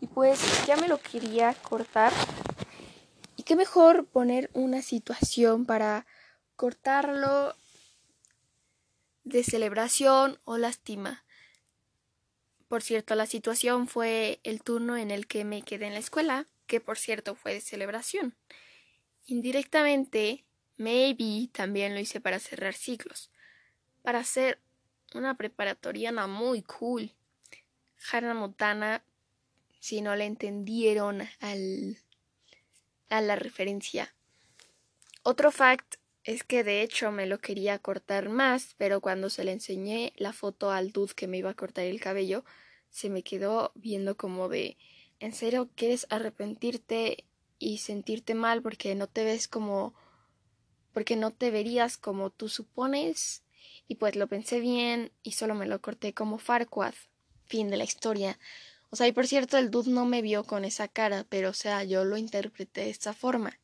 Y 0.02 0.06
pues 0.06 0.66
ya 0.66 0.76
me 0.76 0.86
lo 0.86 0.98
quería 0.98 1.54
cortar. 1.54 2.12
Qué 3.50 3.56
mejor 3.56 4.06
poner 4.06 4.48
una 4.52 4.80
situación 4.80 5.66
para 5.66 6.06
cortarlo 6.54 7.56
de 9.24 9.42
celebración 9.42 10.38
o 10.44 10.56
lástima. 10.56 11.24
Por 12.68 12.80
cierto, 12.80 13.16
la 13.16 13.26
situación 13.26 13.88
fue 13.88 14.38
el 14.44 14.62
turno 14.62 14.96
en 14.96 15.10
el 15.10 15.26
que 15.26 15.44
me 15.44 15.62
quedé 15.62 15.88
en 15.88 15.94
la 15.94 15.98
escuela, 15.98 16.46
que 16.68 16.80
por 16.80 16.96
cierto 16.96 17.34
fue 17.34 17.54
de 17.54 17.60
celebración. 17.60 18.36
Indirectamente, 19.26 20.44
maybe 20.76 21.48
también 21.52 21.94
lo 21.94 21.98
hice 21.98 22.20
para 22.20 22.38
cerrar 22.38 22.74
ciclos, 22.74 23.32
para 24.02 24.20
hacer 24.20 24.60
una 25.12 25.36
preparatoriana 25.36 26.28
muy 26.28 26.62
cool. 26.62 27.10
Hannah 28.12 28.34
Montana, 28.34 29.02
si 29.80 30.02
no 30.02 30.14
le 30.14 30.26
entendieron 30.26 31.22
al, 31.40 31.98
a 33.10 33.20
la 33.20 33.36
referencia. 33.36 34.14
Otro 35.22 35.50
fact 35.52 35.96
es 36.24 36.44
que 36.44 36.64
de 36.64 36.82
hecho 36.82 37.10
me 37.12 37.26
lo 37.26 37.38
quería 37.38 37.78
cortar 37.78 38.28
más, 38.28 38.74
pero 38.78 39.00
cuando 39.00 39.30
se 39.30 39.44
le 39.44 39.52
enseñé 39.52 40.12
la 40.16 40.32
foto 40.32 40.70
al 40.70 40.92
dude 40.92 41.14
que 41.14 41.26
me 41.26 41.38
iba 41.38 41.50
a 41.50 41.54
cortar 41.54 41.84
el 41.84 42.00
cabello, 42.00 42.44
se 42.90 43.10
me 43.10 43.22
quedó 43.22 43.72
viendo 43.74 44.16
como 44.16 44.48
de 44.48 44.76
¿en 45.18 45.32
serio 45.32 45.70
quieres 45.74 46.06
arrepentirte 46.10 47.24
y 47.58 47.78
sentirte 47.78 48.34
mal 48.34 48.62
porque 48.62 48.94
no 48.94 49.06
te 49.06 49.24
ves 49.24 49.48
como 49.48 49.94
porque 50.92 51.16
no 51.16 51.30
te 51.30 51.50
verías 51.50 51.98
como 51.98 52.30
tú 52.30 52.48
supones? 52.48 53.42
Y 53.86 53.96
pues 53.96 54.16
lo 54.16 54.26
pensé 54.26 54.60
bien 54.60 55.12
y 55.22 55.32
solo 55.32 55.54
me 55.54 55.66
lo 55.66 55.80
corté 55.80 56.14
como 56.14 56.38
Farquaad. 56.38 56.94
Fin 57.46 57.68
de 57.68 57.76
la 57.76 57.84
historia. 57.84 58.38
O 58.90 58.96
sea, 58.96 59.06
y 59.06 59.12
por 59.12 59.26
cierto, 59.26 59.56
el 59.56 59.70
dude 59.70 59.90
no 59.90 60.04
me 60.04 60.22
vio 60.22 60.44
con 60.44 60.64
esa 60.64 60.88
cara, 60.88 61.24
pero 61.28 61.50
o 61.50 61.54
sea, 61.54 61.84
yo 61.84 62.04
lo 62.04 62.16
interpreté 62.16 62.82
de 62.82 62.90
esa 62.90 63.12
forma 63.12 63.58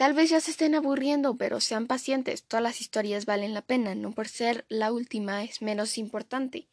Tal 0.00 0.14
vez 0.14 0.30
ya 0.30 0.40
se 0.40 0.52
estén 0.52 0.74
aburriendo, 0.74 1.36
pero 1.36 1.60
sean 1.60 1.86
pacientes. 1.86 2.44
Todas 2.44 2.62
las 2.62 2.80
historias 2.80 3.26
valen 3.26 3.52
la 3.52 3.60
pena. 3.60 3.94
No 3.94 4.12
por 4.12 4.28
ser 4.28 4.64
la 4.70 4.92
última 4.92 5.44
es 5.44 5.60
menos 5.60 5.98
importante. 5.98 6.68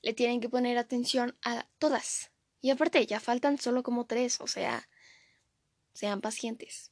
Le 0.00 0.14
tienen 0.14 0.40
que 0.40 0.48
poner 0.48 0.78
atención 0.78 1.36
a 1.44 1.66
todas. 1.78 2.30
Y 2.62 2.70
aparte, 2.70 3.04
ya 3.06 3.20
faltan 3.20 3.58
solo 3.58 3.82
como 3.82 4.06
tres, 4.06 4.40
o 4.40 4.46
sea, 4.46 4.88
sean 5.92 6.22
pacientes. 6.22 6.90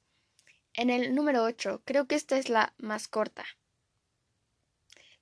En 0.74 0.90
el 0.90 1.14
número 1.14 1.42
8, 1.42 1.80
creo 1.86 2.06
que 2.06 2.16
esta 2.16 2.36
es 2.36 2.50
la 2.50 2.74
más 2.76 3.08
corta. 3.08 3.46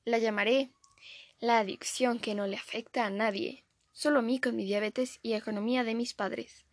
La 0.05 0.19
llamaré 0.19 0.73
La 1.39 1.61
adicción 1.61 2.19
que 2.19 2.35
no 2.35 2.49
le 2.49 2.57
afecta 2.57 3.07
a 3.07 3.11
nadie, 3.11 3.65
solo 3.93 4.23
mí 4.23 4.41
con 4.41 4.57
mi 4.57 4.65
diabetes 4.65 5.19
y 5.23 5.35
economía 5.35 5.85
de 5.85 5.95
mis 5.95 6.15
padres. 6.15 6.65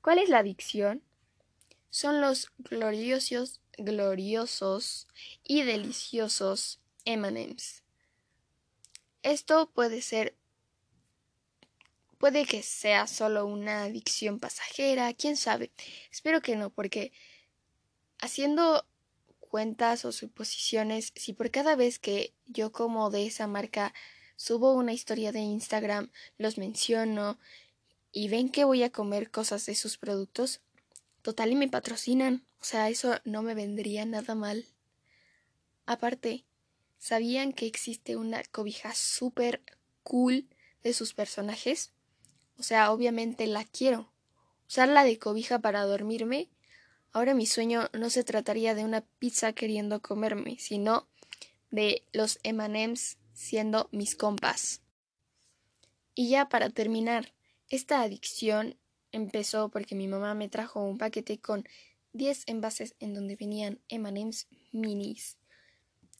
¿Cuál 0.00 0.18
es 0.18 0.28
la 0.28 0.38
adicción? 0.38 1.02
son 1.90 2.20
los 2.20 2.52
gloriosos, 2.58 3.60
gloriosos 3.76 5.08
y 5.44 5.62
deliciosos 5.62 6.80
M&M's. 7.04 7.82
Esto 9.22 9.70
puede 9.70 10.00
ser 10.00 10.36
puede 12.18 12.44
que 12.44 12.62
sea 12.62 13.06
solo 13.06 13.46
una 13.46 13.84
adicción 13.84 14.38
pasajera, 14.40 15.12
quién 15.14 15.36
sabe. 15.36 15.72
Espero 16.12 16.42
que 16.42 16.54
no, 16.54 16.68
porque 16.68 17.12
haciendo 18.18 18.86
cuentas 19.38 20.04
o 20.04 20.12
suposiciones, 20.12 21.12
si 21.16 21.32
por 21.32 21.50
cada 21.50 21.76
vez 21.76 21.98
que 21.98 22.34
yo 22.46 22.72
como 22.72 23.10
de 23.10 23.26
esa 23.26 23.46
marca 23.46 23.94
subo 24.40 24.72
una 24.72 24.94
historia 24.94 25.32
de 25.32 25.40
Instagram, 25.40 26.10
los 26.38 26.56
menciono 26.56 27.38
y 28.10 28.28
ven 28.28 28.48
que 28.48 28.64
voy 28.64 28.82
a 28.82 28.90
comer 28.90 29.30
cosas 29.30 29.66
de 29.66 29.74
sus 29.74 29.98
productos, 29.98 30.62
Total 31.20 31.52
y 31.52 31.54
me 31.54 31.68
patrocinan. 31.68 32.42
O 32.62 32.64
sea, 32.64 32.88
eso 32.88 33.20
no 33.24 33.42
me 33.42 33.54
vendría 33.54 34.06
nada 34.06 34.34
mal. 34.34 34.64
Aparte, 35.84 36.44
¿sabían 36.98 37.52
que 37.52 37.66
existe 37.66 38.16
una 38.16 38.42
cobija 38.44 38.94
súper 38.94 39.60
cool 40.02 40.48
de 40.82 40.94
sus 40.94 41.12
personajes? 41.12 41.92
O 42.58 42.62
sea, 42.62 42.90
obviamente 42.90 43.46
la 43.46 43.64
quiero. 43.64 44.10
Usarla 44.66 45.04
de 45.04 45.18
cobija 45.18 45.58
para 45.58 45.84
dormirme. 45.84 46.48
Ahora 47.12 47.34
mi 47.34 47.44
sueño 47.44 47.90
no 47.92 48.08
se 48.08 48.24
trataría 48.24 48.74
de 48.74 48.84
una 48.84 49.02
pizza 49.18 49.52
queriendo 49.52 50.00
comerme, 50.00 50.56
sino 50.58 51.06
de 51.70 52.02
los 52.12 52.38
M&M's 52.44 53.18
siendo 53.40 53.88
mis 53.90 54.16
compas. 54.16 54.82
Y 56.14 56.28
ya 56.28 56.50
para 56.50 56.68
terminar, 56.68 57.32
esta 57.70 58.02
adicción 58.02 58.76
empezó 59.12 59.70
porque 59.70 59.94
mi 59.94 60.06
mamá 60.08 60.34
me 60.34 60.50
trajo 60.50 60.82
un 60.82 60.98
paquete 60.98 61.38
con 61.38 61.66
10 62.12 62.44
envases 62.48 62.94
en 63.00 63.14
donde 63.14 63.36
venían 63.36 63.80
M&M's 63.88 64.46
minis. 64.72 65.38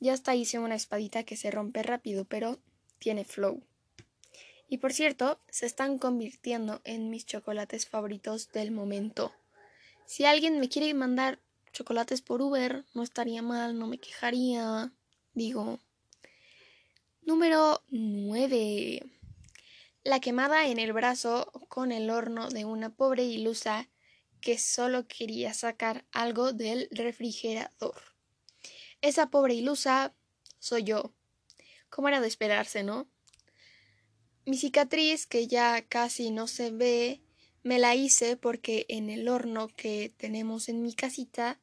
Ya 0.00 0.14
hasta 0.14 0.34
hice 0.34 0.58
una 0.58 0.74
espadita 0.74 1.24
que 1.24 1.36
se 1.36 1.50
rompe 1.50 1.82
rápido, 1.82 2.24
pero 2.24 2.58
tiene 2.98 3.26
flow. 3.26 3.62
Y 4.70 4.78
por 4.78 4.94
cierto, 4.94 5.40
se 5.50 5.66
están 5.66 5.98
convirtiendo 5.98 6.80
en 6.84 7.10
mis 7.10 7.26
chocolates 7.26 7.86
favoritos 7.86 8.50
del 8.50 8.70
momento. 8.70 9.30
Si 10.06 10.24
alguien 10.24 10.58
me 10.58 10.70
quiere 10.70 10.94
mandar 10.94 11.38
chocolates 11.74 12.22
por 12.22 12.40
Uber, 12.40 12.86
no 12.94 13.02
estaría 13.02 13.42
mal, 13.42 13.78
no 13.78 13.86
me 13.86 13.98
quejaría. 13.98 14.90
Digo. 15.34 15.80
Número 17.22 17.82
9 17.90 19.10
la 20.02 20.20
quemada 20.20 20.66
en 20.66 20.78
el 20.78 20.94
brazo 20.94 21.52
con 21.68 21.92
el 21.92 22.08
horno 22.08 22.48
de 22.48 22.64
una 22.64 22.88
pobre 22.88 23.24
ilusa 23.24 23.90
que 24.40 24.58
solo 24.58 25.06
quería 25.06 25.52
sacar 25.52 26.06
algo 26.10 26.54
del 26.54 26.88
refrigerador. 26.90 28.00
Esa 29.02 29.28
pobre 29.28 29.54
ilusa 29.54 30.14
soy 30.58 30.84
yo. 30.84 31.12
¿Cómo 31.90 32.08
era 32.08 32.20
de 32.20 32.28
esperarse, 32.28 32.82
no? 32.82 33.10
Mi 34.46 34.56
cicatriz, 34.56 35.26
que 35.26 35.46
ya 35.46 35.86
casi 35.86 36.30
no 36.30 36.46
se 36.46 36.70
ve, 36.70 37.20
me 37.62 37.78
la 37.78 37.94
hice 37.94 38.38
porque 38.38 38.86
en 38.88 39.10
el 39.10 39.28
horno 39.28 39.68
que 39.68 40.14
tenemos 40.16 40.70
en 40.70 40.80
mi 40.80 40.94
casita, 40.94 41.60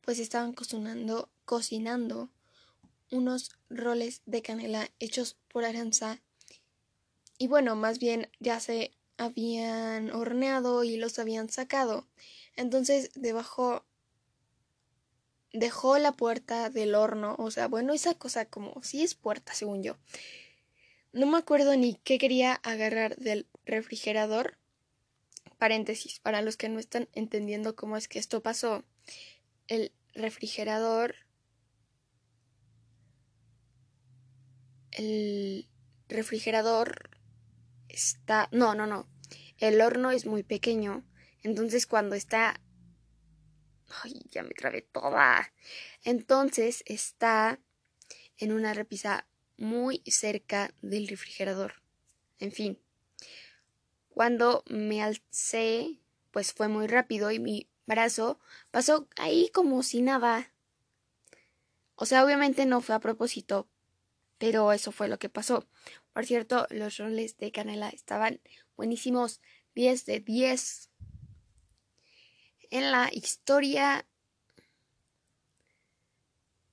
pues 0.00 0.20
estaban 0.20 0.52
cocinando, 0.52 1.32
cocinando 1.44 2.30
unos 3.10 3.50
roles 3.68 4.22
de 4.26 4.42
canela 4.42 4.88
hechos 4.98 5.36
por 5.48 5.64
Aranza 5.64 6.20
y 7.40 7.46
bueno, 7.46 7.74
más 7.74 7.98
bien 7.98 8.30
ya 8.38 8.60
se 8.60 8.92
habían 9.16 10.10
horneado 10.10 10.84
y 10.84 10.98
los 10.98 11.18
habían 11.18 11.48
sacado. 11.48 12.06
Entonces 12.54 13.10
debajo 13.14 13.86
dejó 15.50 15.96
la 15.96 16.12
puerta 16.12 16.68
del 16.68 16.94
horno, 16.94 17.36
o 17.38 17.50
sea, 17.50 17.66
bueno, 17.66 17.94
esa 17.94 18.14
cosa 18.14 18.44
como 18.44 18.82
si 18.82 19.02
es 19.02 19.14
puerta, 19.14 19.54
según 19.54 19.82
yo. 19.82 19.96
No 21.12 21.26
me 21.26 21.38
acuerdo 21.38 21.74
ni 21.76 21.94
qué 22.04 22.18
quería 22.18 22.52
agarrar 22.62 23.16
del 23.16 23.46
refrigerador. 23.64 24.58
Paréntesis, 25.56 26.20
para 26.20 26.42
los 26.42 26.58
que 26.58 26.68
no 26.68 26.78
están 26.78 27.08
entendiendo 27.14 27.74
cómo 27.74 27.96
es 27.96 28.06
que 28.06 28.18
esto 28.18 28.42
pasó. 28.42 28.84
El 29.66 29.92
refrigerador 30.12 31.14
el 34.92 35.68
refrigerador 36.08 37.10
está... 37.88 38.48
No, 38.52 38.74
no, 38.74 38.86
no. 38.86 39.08
El 39.58 39.80
horno 39.80 40.10
es 40.10 40.26
muy 40.26 40.42
pequeño. 40.42 41.04
Entonces 41.42 41.86
cuando 41.86 42.14
está... 42.14 42.60
Ay, 44.02 44.22
ya 44.30 44.42
me 44.42 44.54
trabé 44.54 44.82
toda. 44.82 45.52
Entonces 46.04 46.82
está 46.86 47.60
en 48.38 48.52
una 48.52 48.72
repisa 48.72 49.26
muy 49.56 50.02
cerca 50.06 50.72
del 50.80 51.08
refrigerador. 51.08 51.74
En 52.38 52.52
fin. 52.52 52.80
Cuando 54.08 54.64
me 54.68 55.02
alcé, 55.02 56.00
pues 56.30 56.52
fue 56.52 56.68
muy 56.68 56.86
rápido 56.86 57.30
y 57.30 57.38
mi 57.38 57.68
brazo 57.86 58.38
pasó 58.70 59.08
ahí 59.16 59.50
como 59.52 59.82
si 59.82 60.02
nada. 60.02 60.52
O 61.94 62.06
sea, 62.06 62.24
obviamente 62.24 62.64
no 62.64 62.80
fue 62.80 62.94
a 62.94 63.00
propósito, 63.00 63.68
pero 64.40 64.72
eso 64.72 64.90
fue 64.90 65.06
lo 65.06 65.18
que 65.18 65.28
pasó. 65.28 65.66
Por 66.14 66.24
cierto, 66.24 66.66
los 66.70 66.96
roles 66.96 67.36
de 67.36 67.52
canela 67.52 67.90
estaban 67.90 68.40
buenísimos. 68.74 69.42
10 69.74 70.06
de 70.06 70.20
10. 70.20 70.88
En 72.70 72.90
la 72.90 73.10
historia. 73.12 74.06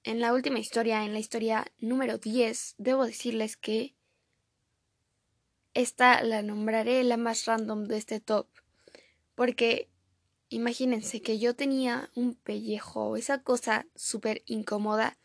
En 0.06 0.22
la 0.22 0.34
última 0.34 0.60
historia, 0.60 1.04
en 1.04 1.12
la 1.12 1.20
historia 1.20 1.68
número 1.78 2.18
10, 2.18 2.76
debo 2.78 3.06
decirles 3.06 3.58
que 3.58 3.96
esta 5.74 6.24
la 6.24 6.42
nombraré 6.44 7.04
la 7.04 7.18
más 7.18 7.44
random 7.44 7.84
de 7.84 7.98
este 7.98 8.22
top. 8.22 8.48
Porque 9.36 9.90
imagínense 10.48 11.22
que 11.22 11.38
yo 11.38 11.54
tenía 11.54 12.10
un 12.16 12.36
pellejo, 12.36 13.18
esa 13.18 13.44
cosa 13.44 13.86
súper 13.94 14.44
incómoda, 14.46 15.18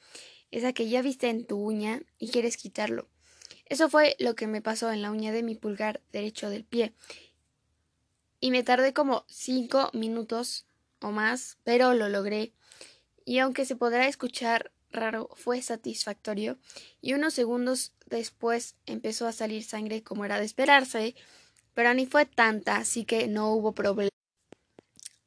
esa 0.53 0.73
que 0.73 0.89
ya 0.89 1.03
viste 1.03 1.29
en 1.29 1.45
tu 1.45 1.57
uña 1.57 2.03
y 2.19 2.29
quieres 2.29 2.57
quitarlo. 2.57 3.09
Eso 3.67 3.89
fue 3.89 4.15
lo 4.21 4.37
que 4.37 4.47
me 4.47 4.63
pasó 4.63 4.93
en 4.93 5.03
la 5.03 5.11
uña 5.11 5.33
de 5.33 5.43
mi 5.43 5.57
pulgar 5.57 6.01
derecho 6.13 6.51
del 6.51 6.65
pie. 6.65 6.93
Y 8.39 8.51
me 8.51 8.63
tardé 8.63 8.93
como 8.93 9.25
cinco 9.29 9.91
minutos 9.95 10.67
o 11.01 11.11
más, 11.11 11.59
pero 11.65 11.95
lo 11.95 12.09
logré. 12.09 12.53
Y 13.25 13.39
aunque 13.39 13.65
se 13.65 13.77
podrá 13.77 14.07
escuchar 14.09 14.73
raro, 14.91 15.31
fue 15.35 15.63
satisfactorio. 15.63 16.59
Y 17.01 17.15
unos 17.15 17.35
segundos 17.35 17.93
después 18.07 18.77
empezó 18.85 19.27
a 19.27 19.33
salir 19.33 19.65
sangre 19.65 20.03
como 20.03 20.25
era 20.25 20.39
de 20.39 20.45
esperarse, 20.45 21.15
pero 21.73 21.95
ni 21.95 22.05
fue 22.05 22.27
tanta, 22.27 22.77
así 22.77 23.05
que 23.05 23.27
no 23.27 23.53
hubo 23.55 23.73
problema. 23.73 24.11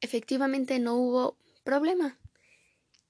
Efectivamente 0.01 0.77
no 0.77 0.95
hubo 0.95 1.37
problema. 1.63 2.19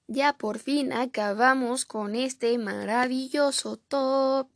Ya 0.08 0.34
por 0.34 0.60
fin 0.60 0.92
acabamos 0.92 1.84
con 1.84 2.14
este 2.14 2.56
maravilloso 2.58 3.76
top. 3.76 4.48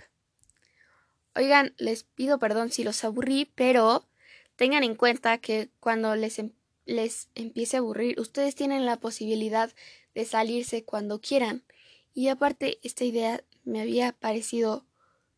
Oigan, 1.35 1.75
les 1.77 2.05
pido 2.05 2.39
perdón 2.39 2.71
si 2.71 2.85
los 2.85 3.03
aburrí, 3.03 3.51
pero 3.57 4.07
tengan 4.55 4.85
en 4.85 4.95
cuenta 4.95 5.39
que 5.39 5.71
cuando 5.81 6.15
les, 6.15 6.39
em-, 6.39 6.53
les 6.87 7.29
empiece 7.35 7.77
a 7.77 7.81
aburrir, 7.81 8.21
ustedes 8.21 8.55
tienen 8.55 8.87
la 8.87 9.01
posibilidad 9.01 9.73
de 10.15 10.25
salirse 10.25 10.85
cuando 10.85 11.21
quieran. 11.21 11.65
Y 12.15 12.29
aparte, 12.29 12.79
esta 12.83 13.05
idea 13.05 13.43
me 13.65 13.81
había 13.81 14.13
parecido 14.13 14.87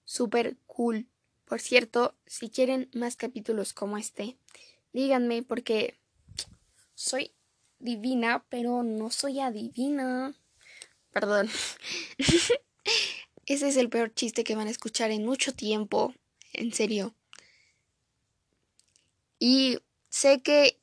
súper 0.04 0.56
cool. 0.66 1.06
Por 1.46 1.60
cierto, 1.60 2.14
si 2.26 2.50
quieren 2.50 2.90
más 2.94 3.16
capítulos 3.16 3.72
como 3.72 3.96
este, 3.96 4.36
díganme 4.92 5.42
porque 5.42 5.98
soy 6.94 7.32
divina, 7.82 8.44
pero 8.48 8.82
no 8.82 9.10
soy 9.10 9.40
adivina. 9.40 10.34
Perdón. 11.10 11.50
Ese 13.46 13.68
es 13.68 13.76
el 13.76 13.90
peor 13.90 14.14
chiste 14.14 14.44
que 14.44 14.54
van 14.54 14.68
a 14.68 14.70
escuchar 14.70 15.10
en 15.10 15.26
mucho 15.26 15.52
tiempo, 15.52 16.14
en 16.52 16.72
serio. 16.72 17.14
Y 19.38 19.78
sé 20.08 20.40
que 20.40 20.78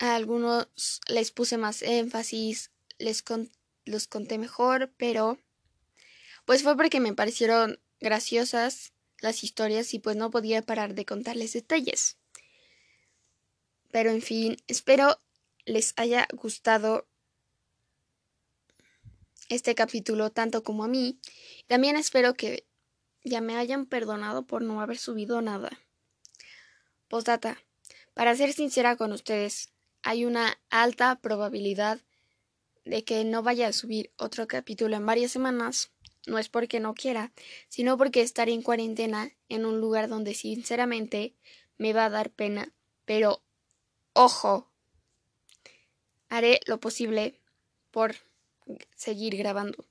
A 0.00 0.14
algunos 0.14 0.68
les 1.08 1.32
puse 1.32 1.58
más 1.58 1.82
énfasis, 1.82 2.70
les 2.98 3.24
los 3.84 4.06
conté 4.06 4.38
mejor, 4.38 4.92
pero 4.96 5.38
pues 6.44 6.62
fue 6.62 6.76
porque 6.76 7.00
me 7.00 7.14
parecieron 7.14 7.80
graciosas 8.00 8.92
las 9.20 9.42
historias 9.42 9.92
y 9.94 9.98
pues 9.98 10.16
no 10.16 10.30
podía 10.30 10.62
parar 10.62 10.94
de 10.94 11.04
contarles 11.04 11.52
detalles. 11.52 12.16
Pero 13.90 14.10
en 14.10 14.22
fin, 14.22 14.56
espero 14.68 15.20
les 15.68 15.92
haya 15.96 16.26
gustado 16.32 17.06
este 19.48 19.74
capítulo 19.74 20.30
tanto 20.30 20.62
como 20.62 20.84
a 20.84 20.88
mí. 20.88 21.20
También 21.66 21.96
espero 21.96 22.34
que 22.34 22.66
ya 23.24 23.40
me 23.40 23.56
hayan 23.56 23.86
perdonado 23.86 24.46
por 24.46 24.62
no 24.62 24.80
haber 24.80 24.98
subido 24.98 25.40
nada. 25.42 25.70
Postdata. 27.08 27.62
Para 28.14 28.34
ser 28.34 28.52
sincera 28.52 28.96
con 28.96 29.12
ustedes, 29.12 29.72
hay 30.02 30.24
una 30.24 30.58
alta 30.70 31.20
probabilidad 31.20 32.00
de 32.84 33.04
que 33.04 33.24
no 33.24 33.42
vaya 33.42 33.68
a 33.68 33.72
subir 33.72 34.12
otro 34.16 34.48
capítulo 34.48 34.96
en 34.96 35.06
varias 35.06 35.30
semanas. 35.30 35.92
No 36.26 36.38
es 36.38 36.48
porque 36.48 36.80
no 36.80 36.94
quiera, 36.94 37.32
sino 37.68 37.96
porque 37.96 38.22
estaré 38.22 38.52
en 38.52 38.62
cuarentena 38.62 39.30
en 39.48 39.64
un 39.64 39.80
lugar 39.80 40.08
donde 40.08 40.34
sinceramente 40.34 41.34
me 41.76 41.92
va 41.92 42.06
a 42.06 42.10
dar 42.10 42.30
pena. 42.30 42.72
Pero, 43.04 43.42
ojo, 44.12 44.70
haré 46.28 46.60
lo 46.66 46.78
posible 46.80 47.40
por 47.90 48.16
seguir 48.96 49.36
grabando. 49.36 49.84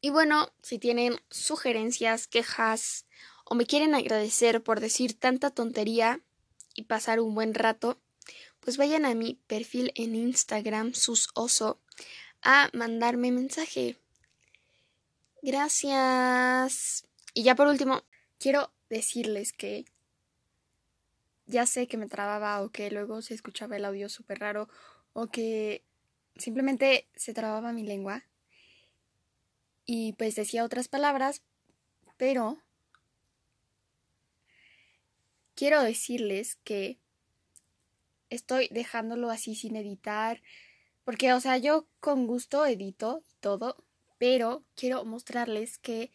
Y 0.00 0.10
bueno, 0.10 0.52
si 0.62 0.78
tienen 0.78 1.20
sugerencias, 1.30 2.26
quejas 2.26 3.06
o 3.44 3.54
me 3.54 3.66
quieren 3.66 3.94
agradecer 3.94 4.62
por 4.62 4.80
decir 4.80 5.18
tanta 5.18 5.50
tontería 5.50 6.20
y 6.74 6.82
pasar 6.82 7.20
un 7.20 7.34
buen 7.34 7.54
rato, 7.54 7.98
pues 8.60 8.76
vayan 8.76 9.04
a 9.04 9.14
mi 9.14 9.34
perfil 9.46 9.92
en 9.94 10.14
Instagram, 10.14 10.92
susoso, 10.94 11.80
a 12.42 12.68
mandarme 12.72 13.32
mensaje. 13.32 13.96
Gracias. 15.42 17.04
Y 17.34 17.44
ya 17.44 17.54
por 17.54 17.68
último, 17.68 18.02
quiero 18.38 18.72
decirles 18.90 19.52
que 19.52 19.84
ya 21.46 21.66
sé 21.66 21.86
que 21.86 21.96
me 21.96 22.08
trababa 22.08 22.60
o 22.62 22.70
que 22.70 22.90
luego 22.90 23.22
se 23.22 23.34
escuchaba 23.34 23.76
el 23.76 23.84
audio 23.84 24.08
súper 24.08 24.40
raro 24.40 24.68
o 25.18 25.28
que 25.28 25.82
simplemente 26.36 27.08
se 27.16 27.32
trababa 27.32 27.72
mi 27.72 27.84
lengua 27.84 28.26
y 29.86 30.12
pues 30.12 30.34
decía 30.34 30.62
otras 30.62 30.88
palabras, 30.88 31.40
pero 32.18 32.58
quiero 35.54 35.82
decirles 35.82 36.56
que 36.64 36.98
estoy 38.28 38.68
dejándolo 38.70 39.30
así 39.30 39.54
sin 39.54 39.76
editar, 39.76 40.42
porque 41.02 41.32
o 41.32 41.40
sea, 41.40 41.56
yo 41.56 41.86
con 41.98 42.26
gusto 42.26 42.66
edito 42.66 43.22
todo, 43.40 43.86
pero 44.18 44.64
quiero 44.74 45.02
mostrarles 45.06 45.78
que 45.78 46.12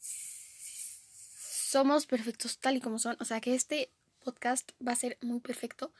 somos 0.00 2.06
perfectos 2.06 2.58
tal 2.58 2.76
y 2.76 2.80
como 2.80 2.98
son, 2.98 3.16
o 3.20 3.24
sea, 3.24 3.40
que 3.40 3.54
este 3.54 3.92
podcast 4.18 4.72
va 4.84 4.90
a 4.90 4.96
ser 4.96 5.16
muy 5.22 5.38
perfecto. 5.38 5.92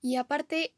Y 0.00 0.16
aparte 0.16 0.72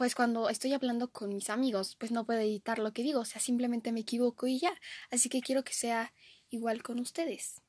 pues 0.00 0.14
cuando 0.14 0.48
estoy 0.48 0.72
hablando 0.72 1.12
con 1.12 1.28
mis 1.28 1.50
amigos, 1.50 1.94
pues 1.96 2.10
no 2.10 2.24
puedo 2.24 2.40
editar 2.40 2.78
lo 2.78 2.94
que 2.94 3.02
digo, 3.02 3.20
o 3.20 3.24
sea, 3.26 3.38
simplemente 3.38 3.92
me 3.92 4.00
equivoco 4.00 4.46
y 4.46 4.58
ya. 4.58 4.72
Así 5.10 5.28
que 5.28 5.42
quiero 5.42 5.62
que 5.62 5.74
sea 5.74 6.14
igual 6.48 6.82
con 6.82 7.00
ustedes. 7.00 7.60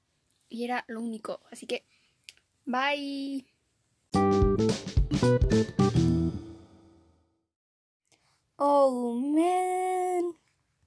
Y 0.48 0.64
era 0.64 0.86
lo 0.88 1.02
único. 1.02 1.42
Así 1.52 1.66
que, 1.68 1.84
bye. 2.64 3.46
Oh, 8.56 9.14
man. 9.14 10.34